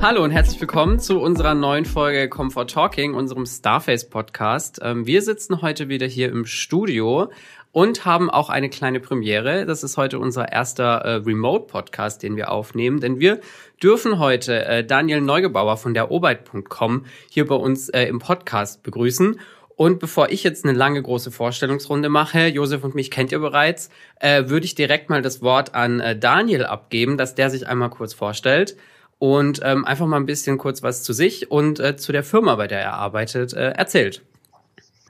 Hallo 0.00 0.22
und 0.22 0.30
herzlich 0.30 0.60
willkommen 0.60 1.00
zu 1.00 1.18
unserer 1.18 1.56
neuen 1.56 1.84
Folge 1.84 2.28
Comfort 2.28 2.66
Talking, 2.66 3.14
unserem 3.14 3.44
Starface 3.46 4.08
Podcast. 4.08 4.78
Ähm, 4.80 5.06
wir 5.06 5.22
sitzen 5.22 5.60
heute 5.60 5.88
wieder 5.88 6.06
hier 6.06 6.28
im 6.28 6.46
Studio 6.46 7.32
und 7.72 8.04
haben 8.04 8.30
auch 8.30 8.48
eine 8.48 8.70
kleine 8.70 9.00
Premiere. 9.00 9.66
Das 9.66 9.82
ist 9.82 9.96
heute 9.96 10.20
unser 10.20 10.52
erster 10.52 10.98
äh, 10.98 11.14
Remote-Podcast, 11.14 12.22
den 12.22 12.36
wir 12.36 12.52
aufnehmen, 12.52 13.00
denn 13.00 13.18
wir 13.18 13.40
dürfen 13.82 14.20
heute 14.20 14.64
äh, 14.66 14.84
Daniel 14.84 15.20
Neugebauer 15.20 15.76
von 15.76 15.94
der 15.94 16.12
Obeit.com 16.12 17.04
hier 17.28 17.48
bei 17.48 17.56
uns 17.56 17.88
äh, 17.88 18.04
im 18.04 18.20
Podcast 18.20 18.84
begrüßen. 18.84 19.40
Und 19.74 19.98
bevor 19.98 20.28
ich 20.28 20.44
jetzt 20.44 20.64
eine 20.64 20.78
lange 20.78 21.02
große 21.02 21.32
Vorstellungsrunde 21.32 22.08
mache, 22.08 22.46
Josef 22.46 22.84
und 22.84 22.94
mich 22.94 23.10
kennt 23.10 23.30
ihr 23.30 23.38
bereits, 23.38 23.90
würde 24.20 24.64
ich 24.64 24.74
direkt 24.74 25.08
mal 25.08 25.22
das 25.22 25.40
Wort 25.40 25.76
an 25.76 26.02
Daniel 26.18 26.64
abgeben, 26.64 27.16
dass 27.16 27.36
der 27.36 27.48
sich 27.48 27.68
einmal 27.68 27.88
kurz 27.88 28.12
vorstellt 28.12 28.76
und 29.18 29.60
ähm, 29.62 29.84
einfach 29.84 30.06
mal 30.06 30.16
ein 30.16 30.26
bisschen 30.26 30.58
kurz 30.58 30.82
was 30.82 31.02
zu 31.02 31.12
sich 31.12 31.50
und 31.50 31.80
äh, 31.80 31.96
zu 31.96 32.12
der 32.12 32.24
Firma, 32.24 32.54
bei 32.56 32.66
der 32.66 32.80
er 32.80 32.94
arbeitet, 32.94 33.52
äh, 33.52 33.70
erzählt. 33.70 34.22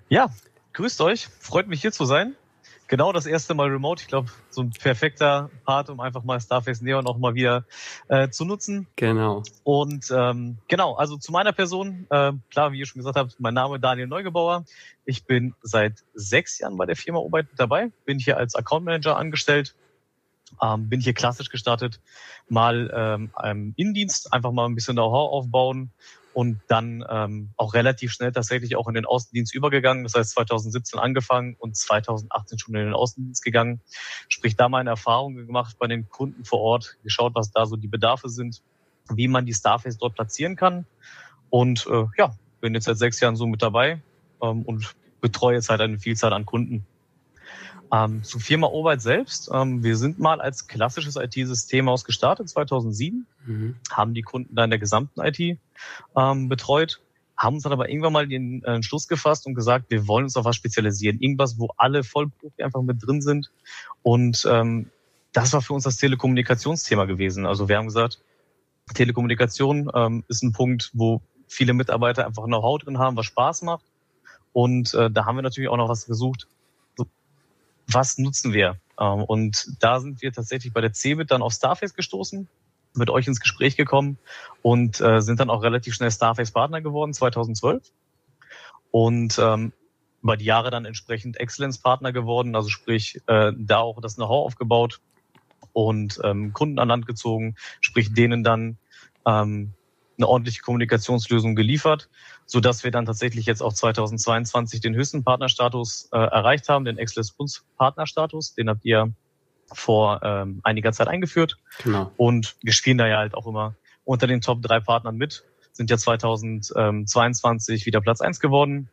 Ja, 0.08 0.30
grüßt 0.72 1.00
euch, 1.00 1.28
freut 1.40 1.68
mich 1.68 1.80
hier 1.80 1.92
zu 1.92 2.04
sein 2.04 2.34
genau 2.88 3.12
das 3.12 3.26
erste 3.26 3.54
Mal 3.54 3.68
remote. 3.68 4.02
Ich 4.02 4.08
glaube, 4.08 4.28
so 4.50 4.62
ein 4.62 4.70
perfekter 4.70 5.50
Part, 5.64 5.90
um 5.90 6.00
einfach 6.00 6.24
mal 6.24 6.40
Starface 6.40 6.80
Neon 6.80 7.06
auch 7.06 7.18
mal 7.18 7.34
wieder 7.34 7.64
äh, 8.08 8.28
zu 8.30 8.44
nutzen. 8.44 8.88
Genau. 8.96 9.42
Und 9.62 10.10
ähm, 10.10 10.58
genau, 10.66 10.94
also 10.94 11.16
zu 11.16 11.30
meiner 11.30 11.52
Person, 11.52 12.06
äh, 12.10 12.32
klar, 12.50 12.72
wie 12.72 12.80
ihr 12.80 12.86
schon 12.86 13.00
gesagt 13.00 13.16
habt, 13.16 13.38
mein 13.38 13.54
Name 13.54 13.78
Daniel 13.78 14.08
Neugebauer. 14.08 14.64
Ich 15.04 15.24
bin 15.24 15.54
seit 15.62 16.04
sechs 16.14 16.58
Jahren 16.58 16.76
bei 16.76 16.86
der 16.86 16.96
Firma 16.96 17.20
Arbeit 17.20 17.46
dabei, 17.56 17.92
bin 18.04 18.18
hier 18.18 18.36
als 18.36 18.56
Account 18.56 18.84
Manager 18.84 19.16
angestellt. 19.16 19.74
Ähm, 20.62 20.88
bin 20.88 21.00
hier 21.00 21.14
klassisch 21.14 21.50
gestartet, 21.50 22.00
mal 22.48 22.90
ähm, 22.94 23.30
im 23.44 23.74
Innendienst, 23.76 24.32
einfach 24.32 24.52
mal 24.52 24.66
ein 24.66 24.74
bisschen 24.74 24.94
Know-how 24.94 25.32
aufbauen, 25.32 25.92
und 26.38 26.60
dann 26.68 27.04
ähm, 27.10 27.50
auch 27.56 27.74
relativ 27.74 28.12
schnell 28.12 28.30
tatsächlich 28.30 28.76
auch 28.76 28.86
in 28.86 28.94
den 28.94 29.06
Außendienst 29.06 29.52
übergegangen. 29.52 30.04
Das 30.04 30.14
heißt 30.14 30.30
2017 30.30 31.00
angefangen 31.00 31.56
und 31.58 31.76
2018 31.76 32.60
schon 32.60 32.76
in 32.76 32.84
den 32.84 32.94
Außendienst 32.94 33.42
gegangen. 33.42 33.80
Sprich, 34.28 34.54
da 34.54 34.68
meine 34.68 34.90
Erfahrungen 34.90 35.48
gemacht 35.48 35.74
bei 35.80 35.88
den 35.88 36.08
Kunden 36.08 36.44
vor 36.44 36.60
Ort, 36.60 36.96
geschaut, 37.02 37.34
was 37.34 37.50
da 37.50 37.66
so 37.66 37.74
die 37.74 37.88
Bedarfe 37.88 38.28
sind, 38.28 38.62
wie 39.12 39.26
man 39.26 39.46
die 39.46 39.52
Starface 39.52 39.98
dort 39.98 40.14
platzieren 40.14 40.54
kann. 40.54 40.86
Und 41.50 41.88
äh, 41.90 42.04
ja, 42.16 42.32
bin 42.60 42.72
jetzt 42.72 42.84
seit 42.84 42.98
sechs 42.98 43.18
Jahren 43.18 43.34
so 43.34 43.48
mit 43.48 43.60
dabei 43.60 44.00
ähm, 44.40 44.62
und 44.62 44.94
betreue 45.20 45.56
jetzt 45.56 45.70
halt 45.70 45.80
eine 45.80 45.98
Vielzahl 45.98 46.32
an 46.32 46.46
Kunden. 46.46 46.86
Ähm, 47.92 48.22
zu 48.22 48.38
Firma 48.38 48.66
Obert 48.66 49.00
selbst. 49.00 49.50
Ähm, 49.52 49.82
wir 49.82 49.96
sind 49.96 50.18
mal 50.18 50.40
als 50.40 50.66
klassisches 50.66 51.16
IT-Systemhaus 51.16 52.04
gestartet 52.04 52.48
2007, 52.48 53.26
mhm. 53.46 53.76
haben 53.90 54.14
die 54.14 54.22
Kunden 54.22 54.54
da 54.54 54.64
in 54.64 54.70
der 54.70 54.78
gesamten 54.78 55.20
IT 55.20 55.58
ähm, 56.16 56.48
betreut, 56.48 57.00
haben 57.36 57.54
uns 57.54 57.62
dann 57.62 57.72
aber 57.72 57.88
irgendwann 57.88 58.12
mal 58.12 58.26
den 58.26 58.62
äh, 58.64 58.82
Schluss 58.82 59.08
gefasst 59.08 59.46
und 59.46 59.54
gesagt, 59.54 59.90
wir 59.90 60.06
wollen 60.06 60.24
uns 60.24 60.36
auf 60.36 60.44
was 60.44 60.56
spezialisieren. 60.56 61.20
Irgendwas, 61.20 61.58
wo 61.58 61.70
alle 61.76 62.04
Vollprofi 62.04 62.62
einfach 62.62 62.82
mit 62.82 63.06
drin 63.06 63.22
sind. 63.22 63.50
Und 64.02 64.46
ähm, 64.50 64.90
das 65.32 65.52
war 65.52 65.62
für 65.62 65.72
uns 65.72 65.84
das 65.84 65.96
Telekommunikationsthema 65.96 67.04
gewesen. 67.04 67.46
Also 67.46 67.68
wir 67.68 67.76
haben 67.76 67.86
gesagt, 67.86 68.20
Telekommunikation 68.94 69.90
ähm, 69.94 70.24
ist 70.28 70.42
ein 70.42 70.52
Punkt, 70.52 70.90
wo 70.94 71.22
viele 71.46 71.74
Mitarbeiter 71.74 72.26
einfach 72.26 72.44
Know-how 72.44 72.78
drin 72.78 72.98
haben, 72.98 73.16
was 73.16 73.26
Spaß 73.26 73.62
macht. 73.62 73.84
Und 74.52 74.94
äh, 74.94 75.10
da 75.10 75.24
haben 75.24 75.36
wir 75.36 75.42
natürlich 75.42 75.68
auch 75.68 75.76
noch 75.76 75.88
was 75.88 76.06
gesucht, 76.06 76.48
was 77.88 78.18
nutzen 78.18 78.52
wir? 78.52 78.78
Ähm, 79.00 79.24
und 79.24 79.68
da 79.80 80.00
sind 80.00 80.22
wir 80.22 80.32
tatsächlich 80.32 80.72
bei 80.72 80.80
der 80.80 80.92
CeBIT 80.92 81.30
dann 81.30 81.42
auf 81.42 81.52
Starface 81.52 81.94
gestoßen, 81.94 82.48
mit 82.94 83.10
euch 83.10 83.26
ins 83.26 83.40
Gespräch 83.40 83.76
gekommen 83.76 84.18
und 84.62 85.00
äh, 85.00 85.20
sind 85.20 85.40
dann 85.40 85.50
auch 85.50 85.62
relativ 85.62 85.94
schnell 85.94 86.10
Starface-Partner 86.10 86.80
geworden, 86.80 87.12
2012. 87.12 87.82
Und 88.90 89.38
ähm, 89.38 89.72
über 90.22 90.36
die 90.36 90.44
Jahre 90.44 90.70
dann 90.70 90.84
entsprechend 90.84 91.38
Excellence-Partner 91.38 92.12
geworden, 92.12 92.56
also 92.56 92.68
sprich 92.68 93.20
äh, 93.26 93.52
da 93.56 93.78
auch 93.78 94.00
das 94.00 94.16
Know-how 94.16 94.46
aufgebaut 94.46 95.00
und 95.72 96.20
ähm, 96.24 96.52
Kunden 96.52 96.78
an 96.78 96.88
Land 96.88 97.06
gezogen, 97.06 97.54
sprich 97.80 98.12
denen 98.12 98.42
dann 98.42 98.78
ähm, 99.26 99.74
eine 100.18 100.28
ordentliche 100.28 100.60
Kommunikationslösung 100.62 101.54
geliefert, 101.54 102.08
so 102.44 102.60
dass 102.60 102.84
wir 102.84 102.90
dann 102.90 103.06
tatsächlich 103.06 103.46
jetzt 103.46 103.62
auch 103.62 103.72
2022 103.72 104.80
den 104.80 104.94
höchsten 104.94 105.24
Partnerstatus 105.24 106.08
äh, 106.12 106.18
erreicht 106.18 106.68
haben, 106.68 106.84
den 106.84 106.98
Excellence 106.98 107.34
Partnerstatus. 107.76 108.54
Den 108.54 108.68
habt 108.68 108.84
ihr 108.84 109.12
vor 109.72 110.20
ähm, 110.22 110.60
einiger 110.64 110.92
Zeit 110.92 111.08
eingeführt. 111.08 111.56
Genau. 111.84 112.10
Und 112.16 112.56
wir 112.62 112.72
spielen 112.72 112.98
da 112.98 113.06
ja 113.06 113.18
halt 113.18 113.34
auch 113.34 113.46
immer 113.46 113.74
unter 114.04 114.26
den 114.26 114.40
Top 114.40 114.62
drei 114.62 114.80
Partnern 114.80 115.16
mit. 115.16 115.44
Sind 115.72 115.90
ja 115.90 115.98
2022 115.98 117.86
wieder 117.86 118.00
Platz 118.00 118.20
eins 118.20 118.40
geworden 118.40 118.88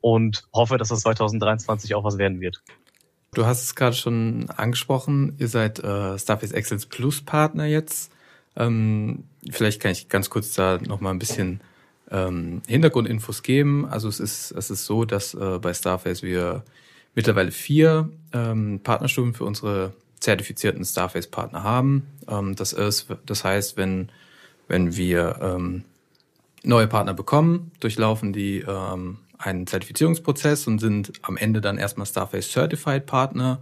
und 0.00 0.46
hoffe, 0.52 0.78
dass 0.78 0.88
das 0.88 1.00
2023 1.00 1.94
auch 1.94 2.04
was 2.04 2.18
werden 2.18 2.40
wird. 2.40 2.62
Du 3.34 3.46
hast 3.46 3.62
es 3.62 3.74
gerade 3.74 3.96
schon 3.96 4.48
angesprochen, 4.50 5.34
ihr 5.38 5.48
seid 5.48 5.80
äh, 5.80 6.18
Starface 6.18 6.52
Excellence 6.52 6.86
Plus 6.86 7.22
Partner 7.22 7.66
jetzt. 7.66 8.12
Ähm, 8.56 9.24
vielleicht 9.50 9.80
kann 9.80 9.92
ich 9.92 10.08
ganz 10.08 10.30
kurz 10.30 10.54
da 10.54 10.78
nochmal 10.78 11.12
ein 11.12 11.18
bisschen 11.18 11.60
ähm, 12.10 12.62
Hintergrundinfos 12.66 13.42
geben. 13.42 13.86
Also 13.86 14.08
es 14.08 14.20
ist, 14.20 14.50
es 14.52 14.70
ist 14.70 14.86
so, 14.86 15.04
dass 15.04 15.34
äh, 15.34 15.58
bei 15.58 15.74
Starface 15.74 16.22
wir 16.22 16.62
mittlerweile 17.14 17.50
vier 17.50 18.08
ähm, 18.32 18.80
Partnerstufen 18.82 19.34
für 19.34 19.44
unsere 19.44 19.92
zertifizierten 20.20 20.84
Starface-Partner 20.84 21.62
haben. 21.62 22.06
Ähm, 22.28 22.54
das 22.56 22.72
ist, 22.72 23.06
das 23.26 23.44
heißt, 23.44 23.76
wenn, 23.76 24.10
wenn 24.68 24.96
wir 24.96 25.38
ähm, 25.40 25.84
neue 26.62 26.86
Partner 26.86 27.14
bekommen, 27.14 27.70
durchlaufen 27.80 28.32
die 28.32 28.64
ähm, 28.66 29.18
einen 29.38 29.66
Zertifizierungsprozess 29.66 30.66
und 30.66 30.80
sind 30.80 31.12
am 31.22 31.36
Ende 31.36 31.60
dann 31.60 31.78
erstmal 31.78 32.06
Starface 32.06 32.50
Certified 32.52 33.06
Partner. 33.06 33.60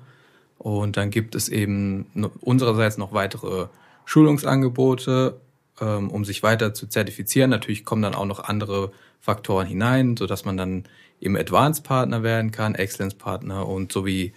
Und 0.58 0.96
dann 0.96 1.10
gibt 1.10 1.34
es 1.34 1.48
eben 1.48 2.06
unsererseits 2.40 2.96
noch 2.96 3.12
weitere 3.12 3.66
Schulungsangebote, 4.06 5.38
ähm, 5.80 6.10
um 6.10 6.24
sich 6.24 6.42
weiter 6.42 6.74
zu 6.74 6.86
zertifizieren. 6.86 7.50
Natürlich 7.50 7.84
kommen 7.84 8.02
dann 8.02 8.14
auch 8.14 8.26
noch 8.26 8.40
andere 8.40 8.92
Faktoren 9.20 9.66
hinein, 9.66 10.16
so 10.16 10.26
dass 10.26 10.44
man 10.44 10.56
dann 10.56 10.84
eben 11.20 11.36
Advanced 11.36 11.84
Partner 11.84 12.22
werden 12.22 12.50
kann, 12.50 12.74
Excellence 12.74 13.14
Partner 13.14 13.66
und 13.66 13.92
so 13.92 14.06
wie 14.06 14.32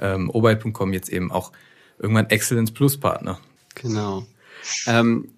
ähm, 0.00 0.30
Obite.com 0.30 0.92
jetzt 0.92 1.08
eben 1.08 1.30
auch 1.32 1.52
irgendwann 1.98 2.30
Excellence 2.30 2.72
Plus 2.72 2.98
Partner. 2.98 3.40
Genau. 3.74 4.26
Ähm, 4.86 5.28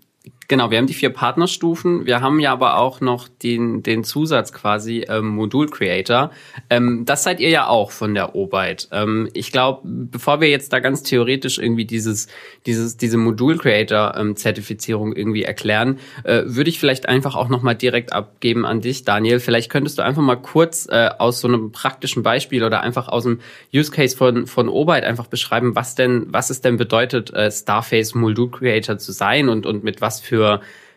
Genau, 0.49 0.71
wir 0.71 0.79
haben 0.79 0.87
die 0.87 0.95
vier 0.95 1.11
Partnerstufen. 1.11 2.05
Wir 2.05 2.21
haben 2.21 2.41
ja 2.41 2.53
aber 2.53 2.77
auch 2.79 3.01
noch 3.01 3.29
den, 3.29 3.83
den 3.83 4.05
Zusatz 4.05 4.53
quasi 4.53 5.05
ähm, 5.09 5.29
Modul 5.29 5.69
Creator. 5.69 6.31
Ähm, 6.69 7.05
das 7.05 7.23
seid 7.23 7.41
ihr 7.41 7.49
ja 7.49 7.69
auch 7.69 7.91
von 7.91 8.15
der 8.15 8.35
Obite. 8.35 8.89
Ähm, 8.91 9.29
ich 9.35 9.53
glaube, 9.53 9.81
bevor 9.85 10.41
wir 10.41 10.49
jetzt 10.49 10.73
da 10.73 10.81
ganz 10.81 11.05
theoretisch 11.05 11.59
irgendwie 11.59 11.85
dieses, 11.85 12.27
dieses, 12.67 12.97
diese 12.97 13.19
Modul 13.19 13.57
Creator 13.57 14.15
ähm, 14.17 14.37
Zertifizierung 14.37 15.15
irgendwie 15.15 15.45
erklären, 15.45 15.99
äh, 16.25 16.43
würde 16.45 16.71
ich 16.71 16.81
vielleicht 16.81 17.09
einfach 17.09 17.37
auch 17.37 17.49
nochmal 17.49 17.77
direkt 17.77 18.13
abgeben 18.13 18.67
an 18.67 18.81
dich, 18.81 19.05
Daniel. 19.05 19.39
Vielleicht 19.39 19.71
könntest 19.71 19.99
du 19.99 20.03
einfach 20.03 20.23
mal 20.23 20.37
kurz 20.37 20.89
äh, 20.91 21.09
aus 21.19 21.41
so 21.41 21.49
einem 21.49 21.71
praktischen 21.71 22.23
Beispiel 22.23 22.65
oder 22.65 22.81
einfach 22.81 23.09
aus 23.09 23.23
dem 23.25 23.41
Use 23.73 23.93
Case 23.93 24.17
von, 24.17 24.47
von 24.47 24.69
Obite 24.69 25.07
einfach 25.07 25.29
beschreiben, 25.29 25.77
was 25.77 25.95
denn, 25.95 26.27
was 26.29 26.51
es 26.51 26.61
denn 26.61 26.77
bedeutet, 26.77 27.33
äh, 27.33 27.51
Starface 27.51 28.15
Modul 28.15 28.51
Creator 28.51 28.99
zu 28.99 29.13
sein 29.13 29.49
und, 29.49 29.67
und 29.67 29.85
mit 29.85 30.01
was 30.01 30.21
für 30.21 30.32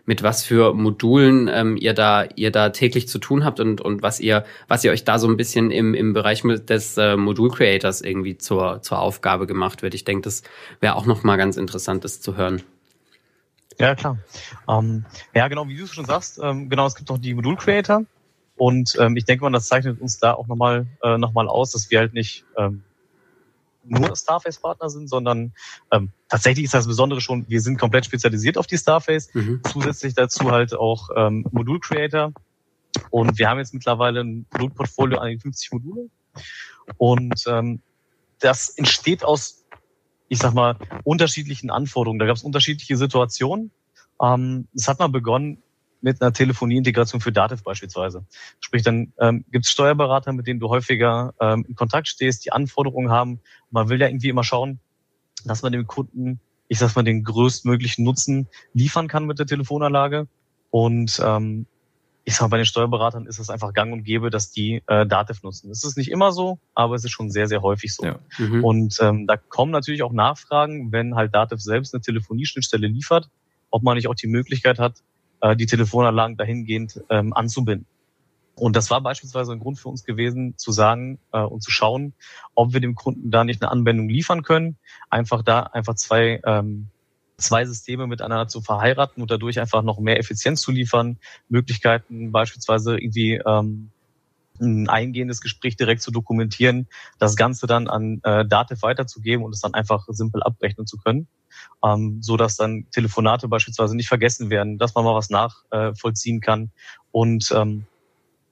mit 0.06 0.24
was 0.24 0.44
für 0.44 0.74
Modulen 0.74 1.50
ähm, 1.52 1.78
ihr 1.78 1.94
da 1.94 2.26
ihr 2.36 2.52
da 2.52 2.70
täglich 2.70 3.08
zu 3.08 3.20
tun 3.20 3.44
habt 3.44 3.60
und 3.60 3.82
und 3.82 4.02
was 4.04 4.20
ihr 4.20 4.46
was 4.68 4.84
ihr 4.84 4.92
euch 4.92 5.04
da 5.04 5.20
so 5.20 5.28
ein 5.28 5.38
bisschen 5.38 5.72
im 5.72 5.94
im 5.94 6.14
Bereich 6.14 6.44
des 6.44 6.98
äh, 6.98 7.18
Modul 7.18 7.50
Creators 7.50 8.02
irgendwie 8.02 8.38
zur 8.38 8.82
zur 8.82 9.00
Aufgabe 9.00 9.48
gemacht 9.48 9.82
wird. 9.82 9.94
Ich 9.96 10.06
denke, 10.06 10.24
das 10.24 10.44
wäre 10.80 10.96
auch 10.96 11.06
noch 11.06 11.24
mal 11.24 11.38
ganz 11.38 11.58
interessant, 11.58 12.04
das 12.04 12.22
zu 12.22 12.38
hören. 12.38 12.62
Ja 13.80 13.96
klar. 13.96 14.20
Ähm, 14.70 15.06
ja 15.34 15.48
genau, 15.48 15.68
wie 15.68 15.76
du 15.76 15.88
schon 15.88 16.06
sagst, 16.06 16.40
ähm, 16.42 16.70
genau 16.70 16.86
es 16.86 16.96
gibt 16.96 17.10
noch 17.10 17.18
die 17.18 17.34
Modul 17.34 17.58
Creator 17.58 18.04
und 18.56 18.96
ähm, 19.00 19.18
ich 19.18 19.26
denke 19.26 19.44
mal, 19.44 19.52
das 19.52 19.68
zeichnet 19.68 20.00
uns 20.00 20.20
da 20.20 20.34
auch 20.34 20.48
nochmal 20.48 20.86
äh, 21.04 21.18
noch 21.18 21.34
mal 21.34 21.48
aus, 21.48 21.72
dass 21.72 21.90
wir 21.92 22.00
halt 22.00 22.14
nicht 22.14 22.46
ähm, 22.58 22.84
nur 23.88 24.16
Starface-Partner 24.16 24.90
sind, 24.90 25.10
sondern 25.10 25.54
ähm, 25.92 26.12
tatsächlich 26.30 26.66
ist 26.66 26.74
das 26.74 26.88
Besondere 26.88 27.22
schon, 27.22 27.48
wir 27.48 27.62
sind 27.62 27.80
komplett 27.80 28.06
spezialisiert 28.06 28.58
auf 28.58 28.68
die 28.68 28.78
Starface. 28.78 29.34
Mhm. 29.34 29.62
Zusätzlich 29.72 30.14
dazu 30.14 30.52
halt 30.52 30.74
auch 30.74 31.10
ähm, 31.16 31.46
Modul-Creator. 31.52 32.34
Und 33.10 33.38
wir 33.38 33.50
haben 33.50 33.60
jetzt 33.60 33.74
mittlerweile 33.74 34.22
ein 34.22 34.46
Produktportfolio 34.50 35.20
an 35.20 35.40
50 35.40 35.72
Module. 35.74 36.10
Und 36.98 37.44
ähm, 37.48 37.82
das 38.40 38.70
entsteht 38.70 39.24
aus, 39.24 39.66
ich 40.28 40.40
sag 40.40 40.54
mal, 40.54 40.78
unterschiedlichen 41.04 41.70
Anforderungen. 41.70 42.20
Da 42.20 42.26
gab 42.26 42.38
es 42.38 42.44
unterschiedliche 42.44 42.98
Situationen. 42.98 43.72
Ähm, 44.22 44.68
es 44.74 44.88
hat 44.88 45.00
mal 45.00 45.10
begonnen 45.10 45.62
mit 46.06 46.22
einer 46.22 46.32
Telefonieintegration 46.32 47.20
für 47.20 47.32
Dativ 47.32 47.64
beispielsweise. 47.64 48.24
Sprich, 48.60 48.84
dann 48.84 49.12
ähm, 49.20 49.44
gibt 49.52 49.66
es 49.66 49.72
Steuerberater, 49.72 50.34
mit 50.34 50.46
denen 50.46 50.60
du 50.60 50.70
häufiger 50.70 51.34
ähm, 51.42 51.66
in 51.68 51.74
Kontakt 51.74 52.08
stehst, 52.08 52.46
die 52.46 52.52
Anforderungen 52.52 53.10
haben. 53.10 53.40
Man 53.72 53.90
will 53.90 54.00
ja 54.00 54.08
irgendwie 54.08 54.30
immer 54.30 54.44
schauen, 54.44 54.80
dass 55.46 55.64
man 55.64 55.72
dem 55.72 55.88
Kunden, 55.88 56.40
ich 56.68 56.78
sag 56.78 56.96
mal, 56.96 57.02
den 57.02 57.24
größtmöglichen 57.24 58.06
Nutzen 58.06 58.48
liefern 58.74 59.08
kann 59.08 59.26
mit 59.26 59.40
der 59.40 59.48
Telefonanlage. 59.48 60.28
Und 60.70 61.20
ähm, 61.26 61.66
ich 62.24 62.36
sage, 62.36 62.52
bei 62.52 62.58
den 62.58 62.68
Steuerberatern 62.68 63.26
ist 63.26 63.40
es 63.40 63.50
einfach 63.50 63.74
gang 63.74 63.92
und 63.92 64.04
gäbe, 64.04 64.30
dass 64.30 64.52
die 64.52 64.84
äh, 64.86 65.08
Dativ 65.08 65.42
nutzen. 65.42 65.72
Es 65.72 65.84
ist 65.84 65.98
nicht 65.98 66.12
immer 66.12 66.32
so, 66.32 66.60
aber 66.76 66.94
es 66.94 67.04
ist 67.04 67.12
schon 67.12 67.32
sehr, 67.32 67.48
sehr 67.48 67.64
häufig 67.64 67.96
so. 67.96 68.06
Ja. 68.06 68.20
Mhm. 68.38 68.64
Und 68.64 68.98
ähm, 69.02 69.26
da 69.26 69.38
kommen 69.38 69.72
natürlich 69.72 70.04
auch 70.04 70.14
Nachfragen, 70.14 70.92
wenn 70.92 71.16
halt 71.16 71.34
Dativ 71.34 71.62
selbst 71.62 71.96
eine 71.96 72.02
Telefonieschnittstelle 72.02 72.86
liefert, 72.86 73.28
ob 73.72 73.82
man 73.82 73.96
nicht 73.96 74.08
auch 74.08 74.14
die 74.14 74.28
Möglichkeit 74.28 74.78
hat, 74.78 75.02
äh, 75.46 75.56
die 75.56 75.68
Telefonanlagen 75.68 76.38
dahingehend 76.38 77.02
ähm, 77.10 77.34
anzubinden. 77.34 77.86
Und 78.56 78.76
das 78.76 78.90
war 78.90 79.02
beispielsweise 79.02 79.52
ein 79.52 79.60
Grund 79.60 79.80
für 79.80 79.90
uns 79.90 80.06
gewesen, 80.06 80.58
zu 80.58 80.72
sagen 80.72 81.20
äh, 81.34 81.42
und 81.42 81.62
zu 81.62 81.72
schauen, 81.72 82.14
ob 82.56 82.74
wir 82.74 82.80
dem 82.80 82.96
Kunden 82.96 83.30
da 83.30 83.44
nicht 83.44 83.62
eine 83.62 83.70
Anwendung 83.70 84.10
liefern 84.10 84.44
können. 84.44 84.78
Einfach 85.10 85.44
da 85.44 85.62
einfach 85.62 85.96
zwei 85.96 86.42
ähm, 86.46 86.88
zwei 87.38 87.66
Systeme 87.66 88.08
miteinander 88.08 88.48
zu 88.48 88.62
verheiraten 88.62 89.22
und 89.22 89.30
dadurch 89.30 89.60
einfach 89.60 89.84
noch 89.84 90.00
mehr 90.00 90.18
Effizienz 90.18 90.62
zu 90.62 90.72
liefern, 90.72 91.18
Möglichkeiten 91.50 92.32
beispielsweise 92.32 92.98
irgendwie 92.98 93.42
ähm, 93.46 93.92
ein 94.60 94.90
eingehendes 94.90 95.42
Gespräch 95.42 95.76
direkt 95.76 96.02
zu 96.02 96.12
dokumentieren, 96.12 96.88
das 97.20 97.36
Ganze 97.36 97.68
dann 97.68 97.88
an 97.88 98.22
äh, 98.24 98.46
Dativ 98.46 98.82
weiterzugeben 98.82 99.44
und 99.44 99.54
es 99.54 99.62
dann 99.62 99.74
einfach 99.74 100.06
simpel 100.10 100.44
abrechnen 100.44 100.88
zu 100.88 100.98
können, 100.98 101.28
ähm, 101.84 102.22
so 102.22 102.38
dass 102.38 102.56
dann 102.56 102.86
Telefonate 102.92 103.48
beispielsweise 103.48 103.96
nicht 103.96 104.08
vergessen 104.08 104.50
werden, 104.50 104.78
dass 104.78 104.96
man 104.96 105.04
mal 105.04 105.16
was 105.16 105.30
nachvollziehen 105.30 106.38
äh, 106.38 106.46
kann 106.46 106.72
und 107.12 107.52
ähm, 107.56 107.86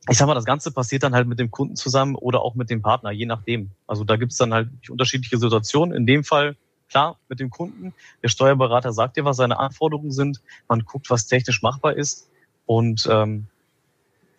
ich 0.09 0.17
sag 0.17 0.27
mal, 0.27 0.33
das 0.33 0.45
Ganze 0.45 0.71
passiert 0.71 1.03
dann 1.03 1.15
halt 1.15 1.27
mit 1.27 1.39
dem 1.39 1.49
Kunden 1.49 1.77
zusammen 1.77 2.15
oder 2.15 2.41
auch 2.41 2.55
mit 2.55 2.69
dem 2.69 2.81
Partner, 2.81 3.11
je 3.11 3.25
nachdem. 3.25 3.71
Also 3.87 4.03
da 4.03 4.17
gibt's 4.17 4.35
dann 4.35 4.53
halt 4.53 4.69
unterschiedliche 4.89 5.37
Situationen. 5.37 5.95
In 5.95 6.05
dem 6.05 6.25
Fall 6.25 6.57
klar 6.89 7.17
mit 7.29 7.39
dem 7.39 7.49
Kunden. 7.49 7.93
Der 8.21 8.27
Steuerberater 8.27 8.91
sagt 8.91 9.17
dir, 9.17 9.25
was 9.25 9.37
seine 9.37 9.59
Anforderungen 9.59 10.11
sind. 10.11 10.41
Man 10.67 10.81
guckt, 10.81 11.09
was 11.09 11.27
technisch 11.27 11.61
machbar 11.61 11.95
ist. 11.95 12.29
Und 12.65 13.07
ähm, 13.09 13.47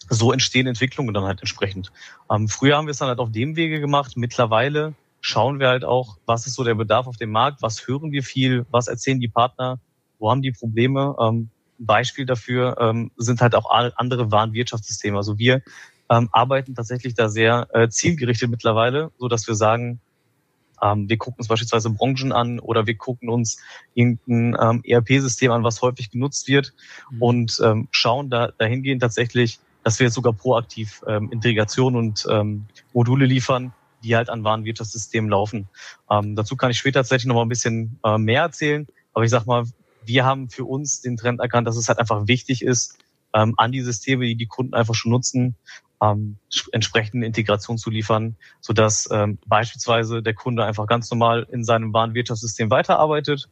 so 0.09 0.33
entstehen 0.33 0.67
Entwicklungen 0.67 1.15
dann 1.15 1.25
halt 1.25 1.41
entsprechend. 1.41 1.93
Ähm, 2.31 2.49
früher 2.49 2.77
haben 2.77 2.87
wir 2.87 2.93
es 2.93 2.99
dann 2.99 3.09
halt 3.09 3.19
auf 3.19 3.33
dem 3.33 3.57
Wege 3.57 3.81
gemacht. 3.81 4.17
Mittlerweile 4.17 4.95
schauen 5.21 5.59
wir 5.59 5.69
halt 5.69 5.85
auch, 5.85 6.19
was 6.27 6.47
ist 6.47 6.55
so 6.55 6.65
der 6.65 6.75
Bedarf 6.75 7.07
auf 7.07 7.17
dem 7.17 7.31
Markt, 7.31 7.63
was 7.63 7.87
hören 7.87 8.13
wir 8.13 8.23
viel, 8.23 8.67
was 8.71 8.89
erzählen 8.89 9.21
die 9.21 9.29
Partner, 9.29 9.79
wo 10.19 10.31
haben 10.31 10.43
die 10.43 10.53
Probleme. 10.53 11.17
Ähm, 11.21 11.49
Beispiel 11.79 12.27
dafür 12.27 12.77
ähm, 12.79 13.11
sind 13.17 13.41
halt 13.41 13.55
auch 13.55 13.71
andere 13.71 14.31
Warenwirtschaftssysteme. 14.31 15.17
Also 15.17 15.39
wir 15.39 15.63
ähm, 16.11 16.29
arbeiten 16.33 16.75
tatsächlich 16.75 17.15
da 17.15 17.29
sehr 17.29 17.69
äh, 17.73 17.89
zielgerichtet 17.89 18.51
mittlerweile, 18.51 19.11
so 19.19 19.29
dass 19.29 19.47
wir 19.49 19.55
sagen, 19.55 20.01
ähm, 20.83 21.09
wir 21.09 21.17
gucken 21.17 21.39
uns 21.39 21.49
beispielsweise 21.49 21.91
Branchen 21.91 22.33
an 22.33 22.59
oder 22.61 22.87
wir 22.87 22.97
gucken 22.97 23.29
uns 23.29 23.59
irgendein 23.95 24.57
ähm, 24.61 24.83
ERP-System 24.85 25.51
an, 25.51 25.65
was 25.65 25.83
häufig 25.83 26.11
genutzt 26.11 26.49
wird 26.49 26.75
mhm. 27.11 27.23
und 27.23 27.61
ähm, 27.65 27.89
schauen 27.91 28.31
da 28.31 28.49
dahingehend 28.59 29.03
tatsächlich, 29.03 29.59
dass 29.85 29.99
wir 30.01 30.07
jetzt 30.07 30.15
sogar 30.15 30.33
proaktiv 30.33 31.03
ähm, 31.07 31.31
Integration 31.31 31.95
und 31.95 32.27
ähm, 32.29 32.67
Module 32.93 33.27
liefern, 33.27 33.73
die 34.03 34.17
halt 34.17 34.29
an 34.29 34.43
Warenwirtschaftssystemen 34.43 35.31
laufen. 35.31 35.69
Ähm, 36.11 36.35
dazu 36.35 36.57
kann 36.57 36.71
ich 36.71 36.79
später 36.79 37.01
tatsächlich 37.01 37.27
noch 37.27 37.37
mal 37.37 37.43
ein 37.43 37.49
bisschen 37.49 37.99
äh, 38.05 38.19
mehr 38.19 38.43
erzählen. 38.43 38.87
Aber 39.13 39.25
ich 39.25 39.31
sag 39.31 39.47
mal, 39.47 39.65
wir 40.05 40.25
haben 40.25 40.51
für 40.51 40.65
uns 40.65 41.01
den 41.01 41.17
Trend 41.17 41.41
erkannt, 41.41 41.67
dass 41.69 41.77
es 41.77 41.89
halt 41.89 41.99
einfach 41.99 42.27
wichtig 42.27 42.63
ist, 42.63 42.99
ähm, 43.35 43.55
an 43.57 43.73
die 43.73 43.81
Systeme, 43.81 44.27
die 44.27 44.37
die 44.37 44.47
Kunden 44.47 44.75
einfach 44.75 44.95
schon 44.95 45.13
nutzen, 45.13 45.55
ähm, 46.03 46.37
entsprechende 46.73 47.27
Integration 47.27 47.79
zu 47.79 47.91
liefern, 47.91 48.37
sodass 48.61 49.09
ähm, 49.13 49.39
beispielsweise 49.47 50.23
der 50.23 50.35
Kunde 50.35 50.65
einfach 50.65 50.87
ganz 50.87 51.11
normal 51.11 51.47
in 51.51 51.65
seinem 51.65 51.93
Warenwirtschaftssystem 51.93 52.71
weiterarbeitet. 52.71 53.49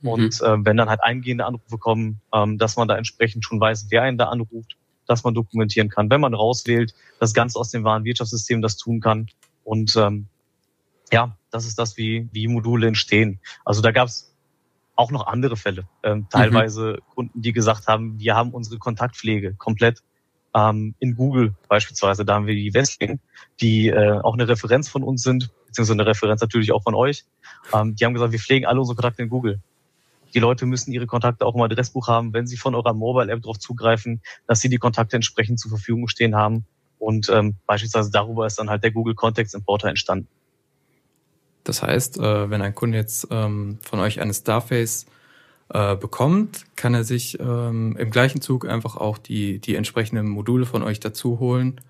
Mhm. 0.00 0.08
Und 0.08 0.40
äh, 0.40 0.64
wenn 0.64 0.76
dann 0.76 0.88
halt 0.88 1.02
eingehende 1.02 1.46
Anrufe 1.46 1.78
kommen, 1.78 2.20
ähm, 2.32 2.58
dass 2.58 2.76
man 2.76 2.88
da 2.88 2.96
entsprechend 2.96 3.44
schon 3.44 3.60
weiß, 3.60 3.86
wer 3.90 4.02
einen 4.02 4.18
da 4.18 4.26
anruft, 4.26 4.76
dass 5.06 5.24
man 5.24 5.34
dokumentieren 5.34 5.88
kann. 5.88 6.10
Wenn 6.10 6.20
man 6.20 6.34
rauswählt, 6.34 6.94
das 7.20 7.34
Ganze 7.34 7.58
aus 7.58 7.70
dem 7.70 7.84
Warenwirtschaftssystem 7.84 8.62
das 8.62 8.76
tun 8.76 9.00
kann. 9.00 9.28
Und 9.64 9.94
ähm, 9.96 10.26
ja, 11.12 11.36
das 11.50 11.66
ist 11.66 11.78
das, 11.78 11.96
wie, 11.96 12.28
wie 12.32 12.48
Module 12.48 12.86
entstehen. 12.86 13.40
Also 13.64 13.82
da 13.82 13.92
gab 13.92 14.08
es 14.08 14.34
auch 14.96 15.10
noch 15.10 15.26
andere 15.26 15.56
Fälle. 15.56 15.86
Ähm, 16.02 16.18
mhm. 16.18 16.28
teilweise 16.30 16.98
mhm. 17.00 17.14
Kunden, 17.14 17.42
die 17.42 17.52
gesagt 17.52 17.86
haben, 17.86 18.18
wir 18.18 18.34
haben 18.34 18.50
unsere 18.50 18.78
Kontaktpflege 18.78 19.54
komplett 19.54 20.02
ähm, 20.54 20.94
in 21.00 21.16
Google 21.16 21.54
beispielsweise, 21.68 22.24
da 22.24 22.34
haben 22.34 22.46
wir 22.46 22.54
die 22.54 22.72
Westling, 22.74 23.18
die 23.60 23.88
äh, 23.88 24.20
auch 24.20 24.34
eine 24.34 24.46
Referenz 24.48 24.88
von 24.88 25.02
uns 25.02 25.22
sind, 25.22 25.50
beziehungsweise 25.66 26.00
eine 26.00 26.06
Referenz 26.06 26.40
natürlich 26.40 26.72
auch 26.72 26.82
von 26.82 26.94
euch. 26.94 27.24
Ähm, 27.72 27.96
die 27.96 28.04
haben 28.04 28.14
gesagt, 28.14 28.32
wir 28.32 28.38
pflegen 28.38 28.66
alle 28.66 28.78
unsere 28.78 28.96
Kontakte 28.96 29.22
in 29.22 29.28
Google. 29.28 29.60
Die 30.34 30.40
Leute 30.40 30.66
müssen 30.66 30.92
ihre 30.92 31.06
Kontakte 31.06 31.46
auch 31.46 31.54
im 31.54 31.62
Adressbuch 31.62 32.08
haben, 32.08 32.32
wenn 32.32 32.46
sie 32.46 32.56
von 32.56 32.74
eurer 32.74 32.92
Mobile-App 32.92 33.42
darauf 33.42 33.58
zugreifen, 33.58 34.20
dass 34.46 34.60
sie 34.60 34.68
die 34.68 34.78
Kontakte 34.78 35.16
entsprechend 35.16 35.60
zur 35.60 35.70
Verfügung 35.70 36.08
stehen 36.08 36.34
haben. 36.34 36.66
Und 36.98 37.28
ähm, 37.28 37.56
beispielsweise 37.66 38.10
darüber 38.10 38.46
ist 38.46 38.58
dann 38.58 38.70
halt 38.70 38.82
der 38.82 38.90
Google 38.90 39.14
Context 39.14 39.54
Importer 39.54 39.88
entstanden. 39.88 40.28
Das 41.62 41.82
heißt, 41.82 42.18
äh, 42.18 42.50
wenn 42.50 42.62
ein 42.62 42.74
Kunde 42.74 42.98
jetzt 42.98 43.28
ähm, 43.30 43.78
von 43.82 44.00
euch 44.00 44.20
eine 44.20 44.34
Starface 44.34 45.06
äh, 45.70 45.96
bekommt, 45.96 46.64
kann 46.76 46.94
er 46.94 47.04
sich 47.04 47.38
ähm, 47.40 47.96
im 47.96 48.10
gleichen 48.10 48.40
Zug 48.40 48.68
einfach 48.68 48.96
auch 48.96 49.18
die, 49.18 49.60
die 49.60 49.76
entsprechenden 49.76 50.28
Module 50.28 50.66
von 50.66 50.82
euch 50.82 51.00
dazu 51.00 51.38
holen 51.38 51.80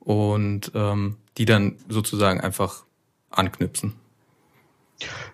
und 0.00 0.70
ähm, 0.74 1.16
die 1.38 1.44
dann 1.44 1.76
sozusagen 1.88 2.40
einfach 2.40 2.84
anknüpfen. 3.30 3.94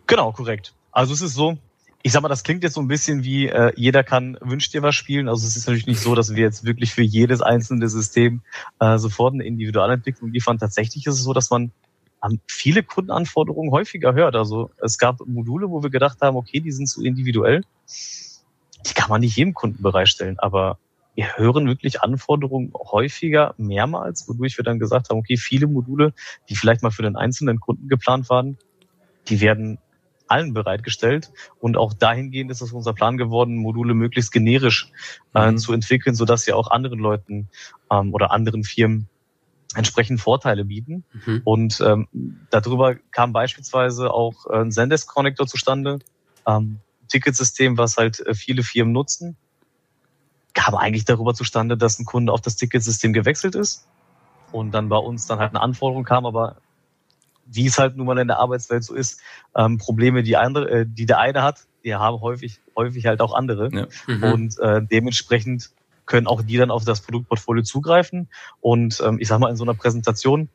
Genau, 0.07 0.33
korrekt. 0.33 0.75
Also 0.91 1.13
es 1.13 1.23
ist 1.23 1.35
so, 1.35 1.59
ich 2.03 2.13
sag 2.13 2.23
mal, 2.23 2.29
das 2.29 2.43
klingt 2.43 2.65
jetzt 2.65 2.75
so 2.75 2.81
ein 2.81 2.89
bisschen 2.89 3.23
wie 3.23 3.49
äh, 3.49 3.73
jeder 3.77 4.03
kann 4.03 4.37
wünscht 4.41 4.75
dir 4.75 4.83
was 4.83 4.95
spielen. 4.95 5.29
Also 5.29 5.47
es 5.47 5.57
ist 5.57 5.67
natürlich 5.67 5.87
nicht 5.87 6.01
so, 6.01 6.15
dass 6.15 6.35
wir 6.35 6.43
jetzt 6.43 6.65
wirklich 6.65 6.93
für 6.93 7.03
jedes 7.03 7.41
einzelne 7.41 7.89
System 7.89 8.43
äh, 8.81 8.99
sofort 8.99 9.35
eine 9.35 9.45
Individualentwicklung 9.45 10.33
liefern. 10.33 10.59
Tatsächlich 10.59 11.07
ist 11.07 11.15
es 11.15 11.23
so, 11.23 11.33
dass 11.33 11.51
man 11.51 11.71
haben 12.21 12.41
viele 12.47 12.83
Kundenanforderungen 12.83 13.73
häufiger 13.73 14.15
hört. 14.15 14.37
Also 14.37 14.71
es 14.81 14.97
gab 14.97 15.27
Module, 15.27 15.71
wo 15.71 15.83
wir 15.83 15.91
gedacht 15.91 16.19
haben, 16.21 16.37
okay, 16.37 16.61
die 16.61 16.71
sind 16.71 16.89
so 16.89 17.03
individuell. 17.03 17.63
Die 18.87 18.95
kann 18.95 19.11
man 19.11 19.21
nicht 19.21 19.37
jedem 19.37 19.55
Kunden 19.55 19.83
bereitstellen, 19.83 20.39
aber 20.39 20.79
wir 21.15 21.37
hören 21.37 21.67
wirklich 21.67 22.01
Anforderungen 22.01 22.73
häufiger, 22.75 23.55
mehrmals, 23.59 24.29
wodurch 24.29 24.57
wir 24.57 24.65
dann 24.65 24.79
gesagt 24.79 25.11
haben, 25.11 25.19
okay, 25.19 25.37
viele 25.37 25.67
Module, 25.67 26.15
die 26.49 26.57
vielleicht 26.57 26.83
mal 26.83 26.91
für 26.91 27.03
den 27.03 27.17
einzelnen 27.17 27.61
Kunden 27.61 27.89
geplant 27.89 28.31
waren, 28.31 28.57
die 29.29 29.41
werden 29.41 29.79
allen 30.33 30.55
bereitgestellt. 30.55 31.31
Und 31.61 31.77
auch 31.77 31.93
dahingehend 31.93 32.51
ist 32.51 32.63
es 32.63 32.73
unser 32.73 32.95
Plan 32.95 33.19
geworden, 33.19 33.57
Module 33.57 33.95
möglichst 33.95 34.33
generisch 34.33 34.91
äh, 35.35 35.53
mhm. 35.53 35.59
zu 35.59 35.73
entwickeln, 35.73 36.15
sodass 36.17 36.45
sie 36.45 36.53
auch 36.53 36.71
anderen 36.71 36.99
Leuten 36.99 37.49
ähm, 37.91 38.15
oder 38.15 38.33
anderen 38.33 38.65
Firmen 38.65 39.09
entsprechend 39.75 40.21
Vorteile 40.21 40.65
bieten. 40.65 41.05
Mhm. 41.25 41.41
Und 41.45 41.81
ähm, 41.81 42.09
darüber 42.51 42.95
kam 43.11 43.33
beispielsweise 43.33 44.13
auch 44.13 44.47
äh, 44.47 44.57
ein 44.57 44.73
Zendesk-Connector 44.73 45.47
zustande, 45.47 45.99
ähm, 46.47 46.81
Ticketsystem, 47.09 47.79
was 47.79 47.97
halt 47.97 48.21
äh, 48.21 48.35
viele 48.35 48.63
Firmen 48.63 48.93
nutzen. 48.93 49.37
Kam 50.55 50.75
eigentlich 50.75 51.05
darüber 51.05 51.35
zustande, 51.35 51.77
dass 51.77 51.99
ein 51.99 52.05
Kunde 52.05 52.33
auf 52.33 52.41
das 52.41 52.57
Ticketsystem 52.57 53.13
gewechselt 53.13 53.55
ist 53.55 53.87
und 54.51 54.73
dann 54.73 54.89
bei 54.89 54.99
uns 54.99 55.27
dann 55.27 55.39
halt 55.39 55.51
eine 55.51 55.61
Anforderung 55.61 56.05
kam, 56.05 56.27
aber 56.27 56.57
wie 57.47 57.67
es 57.67 57.79
halt 57.79 57.97
nun 57.97 58.07
mal 58.07 58.19
in 58.19 58.29
der 58.29 58.39
Arbeitswelt 58.39 58.85
so 58.85 58.95
ist, 58.95 59.21
ähm, 59.57 59.79
Probleme, 59.79 60.23
die 60.23 60.37
andere, 60.37 60.71
äh, 60.71 60.87
die 60.89 61.07
der 61.07 61.19
eine 61.19 61.43
hat, 61.43 61.67
die 61.85 61.95
haben 61.95 62.21
häufig, 62.21 62.61
häufig 62.77 63.07
halt 63.07 63.21
auch 63.21 63.35
andere. 63.35 63.71
Ja. 63.73 63.87
Mhm. 64.07 64.23
Und 64.25 64.59
äh, 64.61 64.83
dementsprechend 64.83 65.71
können 66.07 66.27
auch 66.27 66.43
die 66.43 66.57
dann 66.57 66.71
auf 66.71 66.85
das 66.85 67.01
Produktportfolio 67.01 67.63
zugreifen. 67.63 68.29
Und 68.61 69.03
ähm, 69.05 69.19
ich 69.21 69.29
sage 69.29 69.41
mal, 69.41 69.51
in 69.51 69.57
so 69.57 69.65
einer 69.65 69.75
Präsentation, 69.75 70.49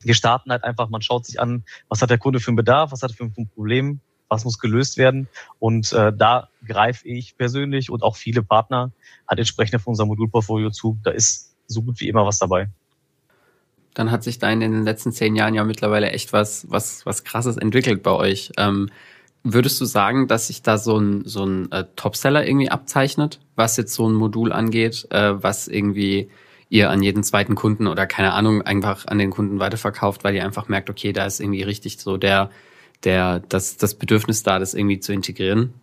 wir 0.00 0.14
starten 0.14 0.50
halt 0.50 0.64
einfach, 0.64 0.88
man 0.88 1.02
schaut 1.02 1.26
sich 1.26 1.40
an, 1.40 1.64
was 1.88 2.02
hat 2.02 2.10
der 2.10 2.18
Kunde 2.18 2.40
für 2.40 2.48
einen 2.48 2.56
Bedarf, 2.56 2.92
was 2.92 3.02
hat 3.02 3.10
er 3.10 3.16
für 3.16 3.24
ein 3.24 3.48
Problem, 3.54 4.00
was 4.28 4.44
muss 4.44 4.58
gelöst 4.58 4.96
werden. 4.96 5.28
Und 5.58 5.92
äh, 5.92 6.12
da 6.12 6.48
greife 6.66 7.06
ich 7.08 7.36
persönlich 7.36 7.90
und 7.90 8.02
auch 8.02 8.16
viele 8.16 8.42
Partner 8.42 8.92
halt 9.28 9.38
entsprechend 9.38 9.76
auf 9.76 9.86
unser 9.86 10.06
Modulportfolio 10.06 10.70
zu. 10.70 10.98
Da 11.02 11.10
ist 11.10 11.54
so 11.66 11.82
gut 11.82 12.00
wie 12.00 12.08
immer 12.08 12.26
was 12.26 12.38
dabei. 12.38 12.68
Dann 13.94 14.10
hat 14.10 14.24
sich 14.24 14.38
da 14.38 14.50
in 14.50 14.60
den 14.60 14.82
letzten 14.82 15.12
zehn 15.12 15.36
Jahren 15.36 15.54
ja 15.54 15.64
mittlerweile 15.64 16.10
echt 16.10 16.32
was, 16.32 16.66
was, 16.70 17.06
was 17.06 17.24
krasses 17.24 17.56
entwickelt 17.56 18.02
bei 18.02 18.12
euch. 18.12 18.52
Ähm, 18.58 18.90
Würdest 19.46 19.78
du 19.78 19.84
sagen, 19.84 20.26
dass 20.26 20.46
sich 20.46 20.62
da 20.62 20.78
so 20.78 20.96
ein, 20.96 21.24
so 21.26 21.44
ein 21.44 21.70
äh, 21.70 21.84
Topseller 21.96 22.46
irgendwie 22.46 22.70
abzeichnet, 22.70 23.40
was 23.56 23.76
jetzt 23.76 23.92
so 23.92 24.08
ein 24.08 24.14
Modul 24.14 24.52
angeht, 24.52 25.06
äh, 25.10 25.42
was 25.42 25.68
irgendwie 25.68 26.30
ihr 26.70 26.88
an 26.88 27.02
jeden 27.02 27.22
zweiten 27.22 27.54
Kunden 27.54 27.86
oder 27.86 28.06
keine 28.06 28.32
Ahnung 28.32 28.62
einfach 28.62 29.06
an 29.06 29.18
den 29.18 29.28
Kunden 29.28 29.60
weiterverkauft, 29.60 30.24
weil 30.24 30.34
ihr 30.34 30.46
einfach 30.46 30.68
merkt, 30.68 30.88
okay, 30.88 31.12
da 31.12 31.26
ist 31.26 31.40
irgendwie 31.40 31.62
richtig 31.62 31.98
so 31.98 32.16
der, 32.16 32.48
der, 33.04 33.40
das, 33.40 33.76
das 33.76 33.94
Bedürfnis 33.94 34.42
da, 34.42 34.58
das 34.58 34.72
irgendwie 34.72 34.98
zu 34.98 35.12
integrieren? 35.12 35.74